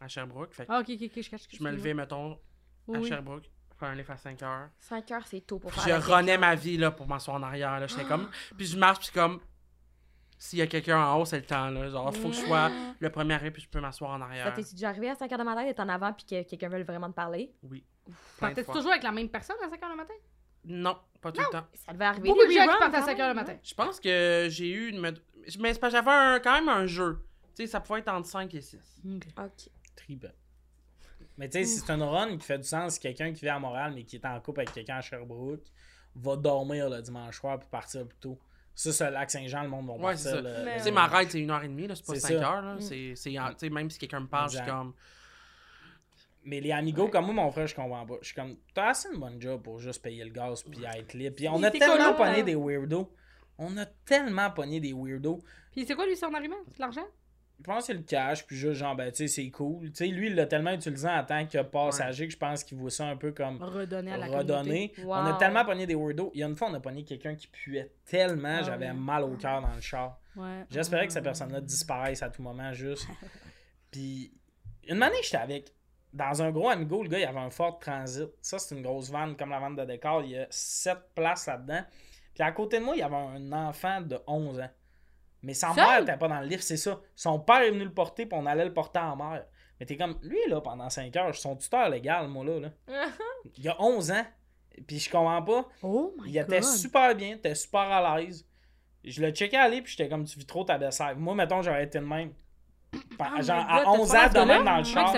[0.00, 0.54] à Sherbrooke.
[0.54, 1.42] Fait Ah, ok, ok, ok, je cache.
[1.52, 2.40] je me levais, mettons,
[2.86, 3.08] Oui, à oui.
[3.08, 3.50] Sherbrooke,
[3.86, 4.68] un livre à 5 heures.
[4.80, 7.42] 5 heures, c'est tôt pour Puis faire je renais ma vie là, pour m'asseoir en
[7.42, 7.78] arrière.
[7.80, 7.86] Là.
[7.86, 8.28] J'étais comme.
[8.56, 9.40] Puis je marche, puis comme.
[10.38, 11.68] S'il y a quelqu'un en haut, c'est le temps.
[11.68, 11.90] Là.
[11.90, 14.54] Genre, faut que je sois le premier arrivé, puis je peux m'asseoir en Ça arrière.
[14.54, 16.82] t'es déjà arrivé à 5 heures de matin d'être en avant puis que quelqu'un veut
[16.82, 17.52] vraiment te parler?
[17.62, 17.84] Oui.
[18.38, 20.14] Partais toujours avec la même personne à 5h le matin?
[20.64, 21.66] Non, pas tout le temps.
[21.74, 22.28] Ça devait arriver.
[22.28, 23.56] Beaucoup de gens qui partent à quand 5h le matin.
[23.62, 25.00] Je pense que j'ai eu une.
[25.00, 27.22] Mais j'avais un- quand même un jeu.
[27.56, 29.02] Tu sais, ça pouvait être entre 5 et 6.
[29.06, 29.18] hein?
[29.44, 29.68] Ok.
[29.96, 30.32] Triple.
[31.40, 33.58] Mais tu sais, si c'est une run qui fait du sens, quelqu'un qui vit à
[33.58, 35.64] Montréal mais qui est en couple avec quelqu'un à Sherbrooke
[36.14, 38.38] va dormir le dimanche soir puis partir plus tôt.
[38.74, 40.50] Ça, c'est le lac Saint-Jean, le monde va Ouais, c'est partir.
[40.52, 40.58] ça.
[40.58, 42.20] le- Mais Tu sais, ma ride, c'est une heure et demie, là, c'est pas C'est
[42.20, 42.52] 5 ça.
[42.52, 42.62] heures.
[42.62, 42.76] Là.
[42.80, 44.92] C'est, c'est, en- tu sais, même si quelqu'un me parle, je suis comme.
[46.44, 48.14] Mais les amigos, comme moi, mon frère, je comprends pas.
[48.20, 51.14] Je suis comme, t'as assez une bonne job pour juste payer le gaz puis être
[51.14, 51.36] libre.
[51.36, 52.42] Puis on a tellement pogné hein.
[52.42, 53.10] des weirdos.
[53.58, 55.42] On a tellement pogné des weirdos.
[55.72, 56.56] Puis c'est quoi lui son argument?
[56.72, 57.06] C'est l'argent?
[57.60, 59.88] Je pense que c'est le cash, puis juste genre, ben, tu sais, c'est cool.
[59.90, 62.78] Tu sais, lui, il l'a tellement utilisé en tant que passager que je pense qu'il
[62.78, 64.92] voit ça un peu comme Redonner à la redonner.
[65.04, 66.30] On a tellement pogné des weirdos.
[66.34, 69.24] Il y a une fois, on a pogné quelqu'un qui puait tellement, Ah j'avais mal
[69.24, 70.18] au cœur dans le char.
[70.36, 70.64] Ouais.
[70.70, 73.06] J'espérais que cette personne-là disparaisse à tout moment, juste.
[73.90, 74.32] Puis,
[74.88, 75.74] une année, j'étais avec.
[76.12, 78.30] Dans un gros Amigo, le gars, il avait un Ford Transit.
[78.40, 80.22] Ça, c'est une grosse vanne, comme la vanne de décor.
[80.24, 81.82] Il y a sept places là-dedans.
[82.34, 84.70] Puis, à côté de moi, il y avait un enfant de 11 ans.
[85.42, 85.76] Mais sa Seul?
[85.76, 87.00] mère n'était pas dans le livre, c'est ça.
[87.16, 89.44] Son père est venu le porter, puis on allait le porter en mer.
[89.78, 92.60] Mais t'es comme, lui, là, pendant 5 heures, je suis son tuteur légal, moi, là.
[92.60, 92.70] là.
[93.56, 94.26] Il a 11 ans.
[94.86, 95.68] Puis, je comprends pas.
[95.82, 96.42] Oh my Il god.
[96.44, 98.46] était super bien, était super à l'aise.
[99.02, 101.84] Je le checkais aller, puis j'étais comme, tu vis trop ta belle Moi, mettons, j'aurais
[101.84, 102.32] été de même.
[103.20, 105.14] Oh genre, à God, 11 t'as ans, de même dans le char.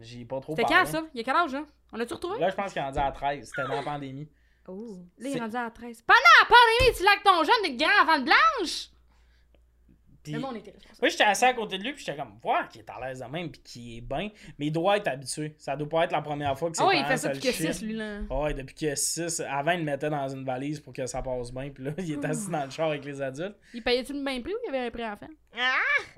[0.00, 1.02] J'ai pas trop C'était quand ça?
[1.14, 1.66] Il y a quel âge, hein?
[1.92, 2.38] On l'a-tu retrouvé?
[2.38, 3.46] Là, je pense qu'il est rendu à 13.
[3.46, 4.28] C'était dans la pandémie.
[4.66, 4.98] Oh.
[5.18, 6.02] Là, il est rendu à 13.
[6.02, 8.88] Pendant la pandémie, tu laques ton jeune de grand enfant de blanche!
[10.28, 10.98] Puis, Le monde était responsable.
[11.00, 13.20] moi, j'étais assis à côté de lui, puis j'étais comme, voir qu'il est à l'aise
[13.20, 14.30] de même, puis qu'il est bien.
[14.58, 15.54] Mais il doit être habitué.
[15.58, 17.48] Ça doit pas être la première fois que c'est Ah ouais, il fait ça depuis
[17.48, 18.20] que 6, lui, là.
[18.30, 19.40] Ouais, depuis a 6.
[19.48, 22.12] Avant, il le mettait dans une valise pour que ça passe bien, puis là, il
[22.12, 23.56] est assis dans le char avec les adultes.
[23.74, 25.28] Il payait-tu le même prix ou il avait un prix enfant?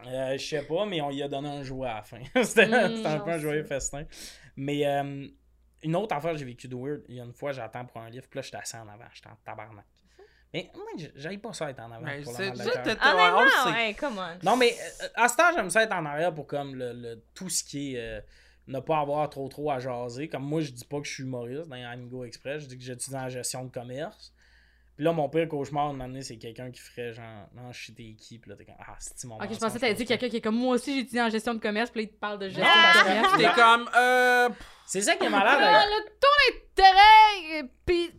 [0.06, 2.18] Euh, je sais pas, mais on lui a donné un jouet à la fin.
[2.42, 4.04] C'était Mm, c'était un peu un joyeux festin.
[4.56, 5.26] Mais euh,
[5.82, 7.02] une autre affaire, j'ai vécu de weird.
[7.08, 9.04] Il y a une fois, j'attends pour un livre, puis là, j'étais assis en avant.
[9.12, 9.84] J'étais en tabarnak.
[10.52, 10.84] Mais moi,
[11.14, 12.96] j'aille pas ça être en avant Ben, pour le mal de cœur.
[13.00, 14.44] Ah, mais on le non, come on.
[14.50, 14.72] Non, mais
[15.02, 17.62] euh, à ce temps, j'aime ça être en arrière pour comme le, le- tout ce
[17.62, 18.00] qui est.
[18.00, 18.20] euh,
[18.66, 20.28] ne pas avoir trop trop à jaser.
[20.28, 22.84] Comme moi, je dis pas que je suis humoriste dans Amigo Express, je dis que
[22.84, 24.32] j'étudie en gestion de commerce.
[24.96, 27.94] Puis là, mon pire cauchemar de m'amener, c'est quelqu'un qui ferait genre, non, je suis
[27.94, 30.04] t'es qui, puis là, t'es comme, ah, c'est mon Ok, je pensais que t'avais dit
[30.04, 32.20] quelqu'un qui est comme moi aussi, j'étudie en gestion de commerce, puis là, il te
[32.20, 32.92] parle de gestion Ah!
[32.98, 33.32] de commerce.
[33.38, 33.90] J'étais comme.
[33.96, 34.48] Euh.
[34.86, 35.58] C'est ça qui est malade.
[35.62, 38.18] Ah, le ton d'intérêt, euh, pis euh,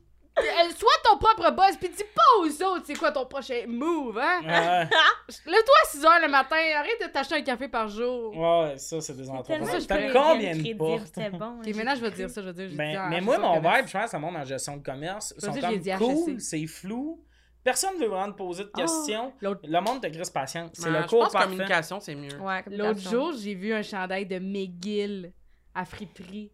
[0.75, 4.39] sois ton propre boss, pis dis pas aux autres c'est quoi ton prochain move, hein?
[4.43, 4.89] Ouais,
[5.51, 8.35] Lève-toi à 6h le matin, arrête de t'acheter un café par jour.
[8.35, 9.81] ouais, ça, c'est des entreprises.
[9.81, 11.19] je T'as combien de portes?
[11.31, 11.57] Bon.
[11.61, 12.77] Ok, j'ai maintenant je vais dire ça, je vais dire.
[12.77, 15.53] Ben, en mais moi, mon vibe, je pense, le monde en gestion de commerce, sont
[15.53, 17.23] comme dit cool, c'est flou.
[17.63, 19.33] Personne veut vraiment te poser de Ah, questions.
[19.41, 20.71] Le monde te crisse patience.
[20.73, 21.49] C'est euh, le je cours pense que parfait.
[21.49, 22.39] communication, c'est mieux.
[22.39, 25.31] Ouais, L'autre jour, j'ai vu un chandail de McGill
[25.75, 26.51] à friperie.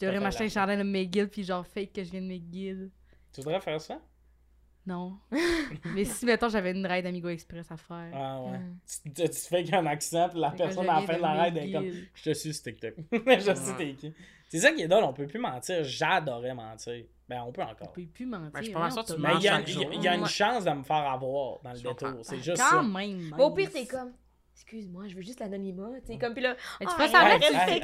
[0.00, 2.90] Je fait m'acheter un chandail de McGill, puis genre fake que je viens de McGill.
[3.32, 3.98] Tu voudrais faire ça?
[4.86, 5.18] Non.
[5.94, 8.10] Mais si, mettons, j'avais une ride Amigo Express à faire.
[8.14, 8.58] Ah ouais.
[8.58, 8.78] Mm.
[9.04, 11.72] Tu, tu- fais qu'un accent, puis la personne à la fin de la ride est
[11.72, 11.90] comme.
[12.14, 12.94] Je te suis sur TikTok.
[13.12, 13.76] je sais Ouais.
[13.76, 14.14] t'es qui.
[14.48, 15.84] C'est ça qui est drôle, on peut plus mentir.
[15.84, 17.04] J'adorais mentir.
[17.28, 17.92] Ben, on peut On encore.
[17.92, 18.50] peut plus mentir.
[18.50, 20.14] Ben, je suis pas mal sûr que tu Mais il y a, il y a-
[20.14, 22.14] une chance de me faire avoir dans le détour.
[22.22, 22.82] C'est juste Quand ça.
[22.82, 23.34] même.
[23.38, 24.12] Au pire, t'es comme.
[24.54, 25.88] Excuse-moi, je veux juste l'anonymat.
[26.00, 26.56] Tu sais, comme, puis là.
[26.80, 27.80] Mais tu Ah, fais arrête, fais fais Hey,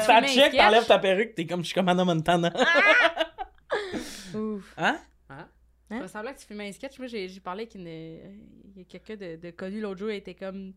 [0.00, 0.26] ça.
[0.28, 0.56] Sketch.
[0.56, 2.52] t'enlèves ta perruque, t'es comme je suis comme Hannah Montana.
[4.34, 4.74] Ouf.
[4.76, 4.98] Hein?
[5.90, 6.98] Tu fais semblant que tu filmais un sketch.
[6.98, 7.86] Moi, j'ai parlé avec une.
[7.86, 8.34] euh,
[8.74, 10.72] Il y a quelqu'un de, de connu l'autre jour, il était comme.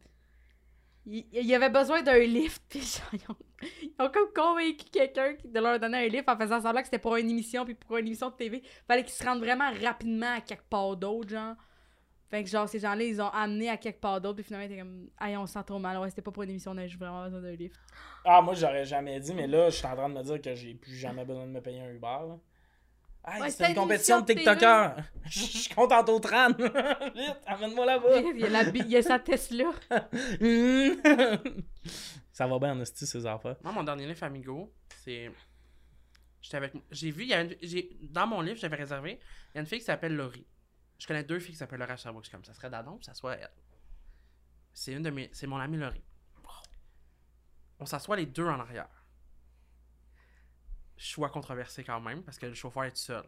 [1.05, 2.79] Il, il avait besoin d'un lift, puis
[3.13, 3.35] ils ont,
[3.81, 6.99] ils ont comme convaincu quelqu'un de leur donner un lift en faisant semblant que c'était
[6.99, 8.61] pour une émission, puis pour une émission de TV.
[8.85, 11.55] Fallait qu'ils se rendent vraiment rapidement à quelque part d'autre, genre.
[12.29, 14.73] Fait que genre, ces gens-là, ils ont amené à quelque part d'autre, puis finalement, ils
[14.73, 16.77] étaient comme, hey, on se sent trop mal, ouais, c'était pas pour une émission, on
[16.77, 17.79] a juste vraiment besoin d'un lift.
[18.25, 20.53] Ah, moi, j'aurais jamais dit, mais là, je suis en train de me dire que
[20.53, 22.01] j'ai plus jamais besoin de me payer un Uber.
[22.27, 22.37] là.
[23.29, 24.95] Hey, Ouais, c'est une compétition de TikTokers.
[25.25, 26.47] Je suis content au tran.
[26.53, 28.19] Vite, amène-moi là-bas.
[28.21, 29.65] Il y a, la bi- il y a sa Tesla.
[32.31, 33.57] Ça va bien en esti, ces affaires.
[33.63, 34.73] Moi, mon dernier livre Amigo,
[35.03, 35.31] c'est.
[36.41, 36.73] J'étais avec.
[36.91, 37.55] J'ai vu, il y a une...
[37.61, 39.19] j'ai- dans mon livre, j'avais réservé,
[39.53, 40.45] il y a une fille qui s'appelle Laurie.
[40.99, 42.23] Je connais deux filles qui s'appellent Laurie à Sherbrooke.
[42.23, 43.49] Je suis comme ça serait Dadon, puis ça soit elle?
[44.73, 45.29] C'est une de mes.
[45.33, 46.03] C'est mon amie Laurie.
[47.79, 48.96] On s'assoit les deux en arrière.
[50.97, 53.23] Choix controversé quand même, parce que le chauffeur est tout seul.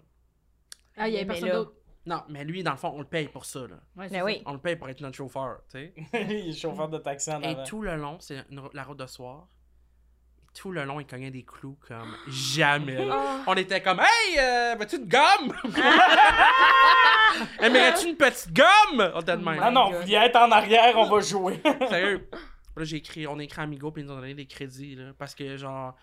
[0.98, 1.74] Ah, il y a Mais personne là- d'autre.
[2.06, 3.76] Non, mais lui, dans le fond, on le paye pour ça, là.
[3.96, 4.26] Ouais, c'est Mais ça.
[4.26, 4.42] oui.
[4.46, 5.94] On le paye pour être notre chauffeur, tu sais.
[6.14, 7.64] Il est chauffeur de taxi en Et avant.
[7.64, 9.48] tout le long, c'est une rou- la route de soir.
[10.56, 13.06] Tout le long, il cognait des clous comme jamais.
[13.06, 13.16] là.
[13.48, 13.52] Oh.
[13.52, 15.54] On était comme, hey, euh, veux-tu une gomme?
[17.60, 19.12] Aimerais-tu une petite gomme?
[19.14, 19.60] On était de même.
[19.62, 20.04] Ah non, God.
[20.06, 21.62] vous être en arrière, on va jouer.
[21.90, 22.30] Sérieux.
[22.76, 25.12] Là, j'ai écrit, on a écrit Amigo, puis ils nous ont donné des crédits, là.
[25.18, 25.96] Parce que, genre.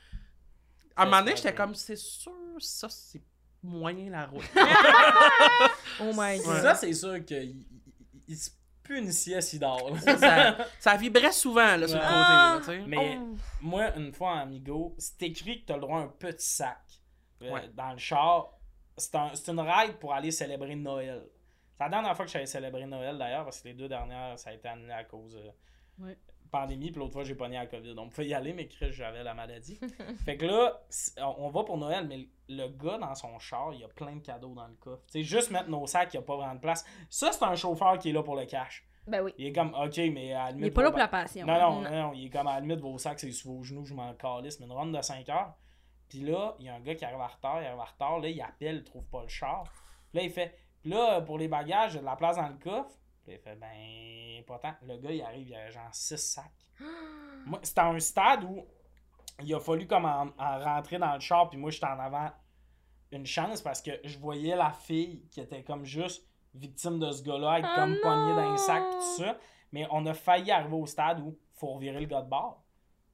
[0.97, 3.23] À un moment donné, j'étais comme, c'est sûr, ça, c'est
[3.63, 4.45] moyen la route.
[6.01, 6.61] Oh my god.
[6.63, 7.65] Ça, c'est sûr qu'il
[8.29, 8.51] il- se
[8.83, 9.97] punissait s'il dort.
[10.01, 12.85] ça, ça vibrait souvent, là, sur le côté, là, sais.
[12.87, 13.37] Mais Oh.
[13.63, 16.79] moi, une fois Amigo, c'est écrit que t'as le droit à un petit sac
[17.43, 17.69] euh, Ouais.
[17.75, 18.53] dans le char.
[18.97, 21.23] C'est un- c'est une ride pour aller célébrer Noël.
[21.77, 24.51] C'est la dernière fois que j'allais célébrer Noël d'ailleurs, parce que les deux dernières, ça
[24.51, 25.51] a été annulé à cause euh,
[26.05, 26.17] Ouais.
[26.61, 27.95] Pandémie, puis l'autre fois, j'ai pogné la COVID.
[27.95, 29.79] Donc, on pouvait y aller, mais Chris, j'avais la maladie.
[30.25, 30.81] fait que là,
[31.39, 34.21] on va pour Noël, mais le gars dans son char, il y a plein de
[34.23, 35.03] cadeaux dans le coffre.
[35.07, 36.85] Tu sais, juste mettre nos sacs, il n'y a pas vraiment de place.
[37.11, 38.87] Ça, c'est un chauffeur qui est là pour le cash.
[39.07, 39.33] Ben oui.
[39.39, 41.47] Il est comme, ok, mais à la Il est pas là pour la passion.
[41.47, 41.91] non, non, Non.
[41.91, 44.13] non, il est comme à la limite, vos sacs, c'est sous vos genoux, je m'en
[44.15, 45.55] calisse, mais une ronde de 5 heures.
[46.09, 48.19] Puis là, il y a un gars qui arrive en retard, il arrive en retard,
[48.19, 49.65] là, il appelle, il trouve pas le char.
[50.11, 52.37] Puis là, il fait, puis là, pour les bagages, il y a de la place
[52.37, 52.97] dans le coffre.
[53.27, 54.75] Puis il fait, ben, pas tant.
[54.87, 56.45] Le gars, il arrive, il a genre 6 sacs.
[57.47, 58.65] Moi, c'était un stade où
[59.43, 62.31] il a fallu comme en, en rentrer dans le char, puis moi, j'étais en avant
[63.13, 67.23] une chance parce que je voyais la fille qui était comme juste victime de ce
[67.23, 69.37] gars-là, être Oh comme poignée dans les sacs, tout ça.
[69.73, 72.65] Mais on a failli arriver au stade où faut revirer le gars de bord.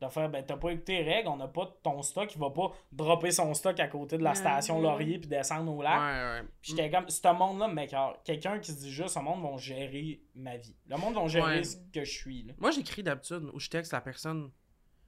[0.02, 2.50] De faire, ben, t'as pas écouté les règles, on n'a pas ton stock, il va
[2.50, 5.94] pas dropper son stock à côté de la station Laurier puis descendre au lac.
[6.00, 6.48] Ouais, ouais.
[6.60, 9.56] Puis j'étais comme, ce monde-là, mec, alors, quelqu'un qui se dit juste, ce monde va
[9.58, 10.74] gérer ma vie.
[10.88, 11.64] Le monde va gérer Ouais.
[11.64, 12.42] ce que je suis.
[12.42, 12.54] Là.
[12.58, 14.50] Moi, j'écris d'habitude ou je texte la personne.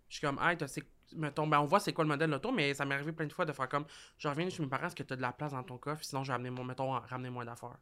[0.08, 0.86] Je suis comme, hey, t'as- c'est-
[1.16, 3.32] mettons, ben, on voit c'est quoi le modèle d'auto, mais ça m'est arrivé plein de
[3.32, 3.86] fois de faire comme,
[4.18, 6.22] je reviens chez mes parents, est-ce que t'as de la place dans ton coffre, sinon
[6.22, 7.76] je vais amener mon, mettons, ramener moins d'affaires.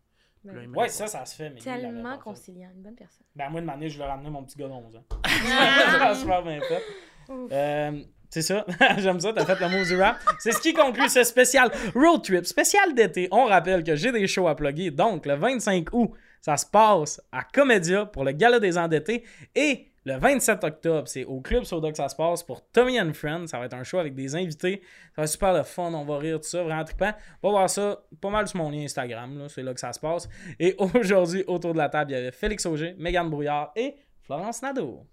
[0.45, 1.51] Là, me Ouais, ça, ça se fait.
[1.51, 3.24] Mais Tellement conciliant, une bonne personne.
[3.36, 5.05] Ben, moi, de manière, je vais ramener mon petit gars de 11 ans.
[5.51, 6.14] Ah!
[6.14, 6.82] Super bien fait.
[7.30, 8.64] Euh, c'est ça,
[8.99, 10.16] j'aime ça, t'as fait le mot du rap.
[10.38, 13.28] C'est ce qui conclut ce spécial road trip, spécial d'été.
[13.30, 14.90] On rappelle que j'ai des shows à plugger.
[14.90, 19.24] Donc, le 25 août, ça se passe à Comédia pour le Gala des endettés.
[19.55, 23.12] Et le 27 octobre, c'est au Club Soda que ça se passe pour Tommy and
[23.12, 23.46] Friends.
[23.46, 24.82] Ça va être un show avec des invités.
[25.14, 27.12] Ça va être super le fun, on va rire, tout ça, vraiment trippant.
[27.42, 30.00] On va voir ça pas mal sur mon lien Instagram, c'est là que ça se
[30.00, 30.28] passe.
[30.59, 34.62] Et aujourd'hui, autour de la table, il y avait Félix Auger, Mégane Brouillard et Florence
[34.62, 35.07] Nadeau.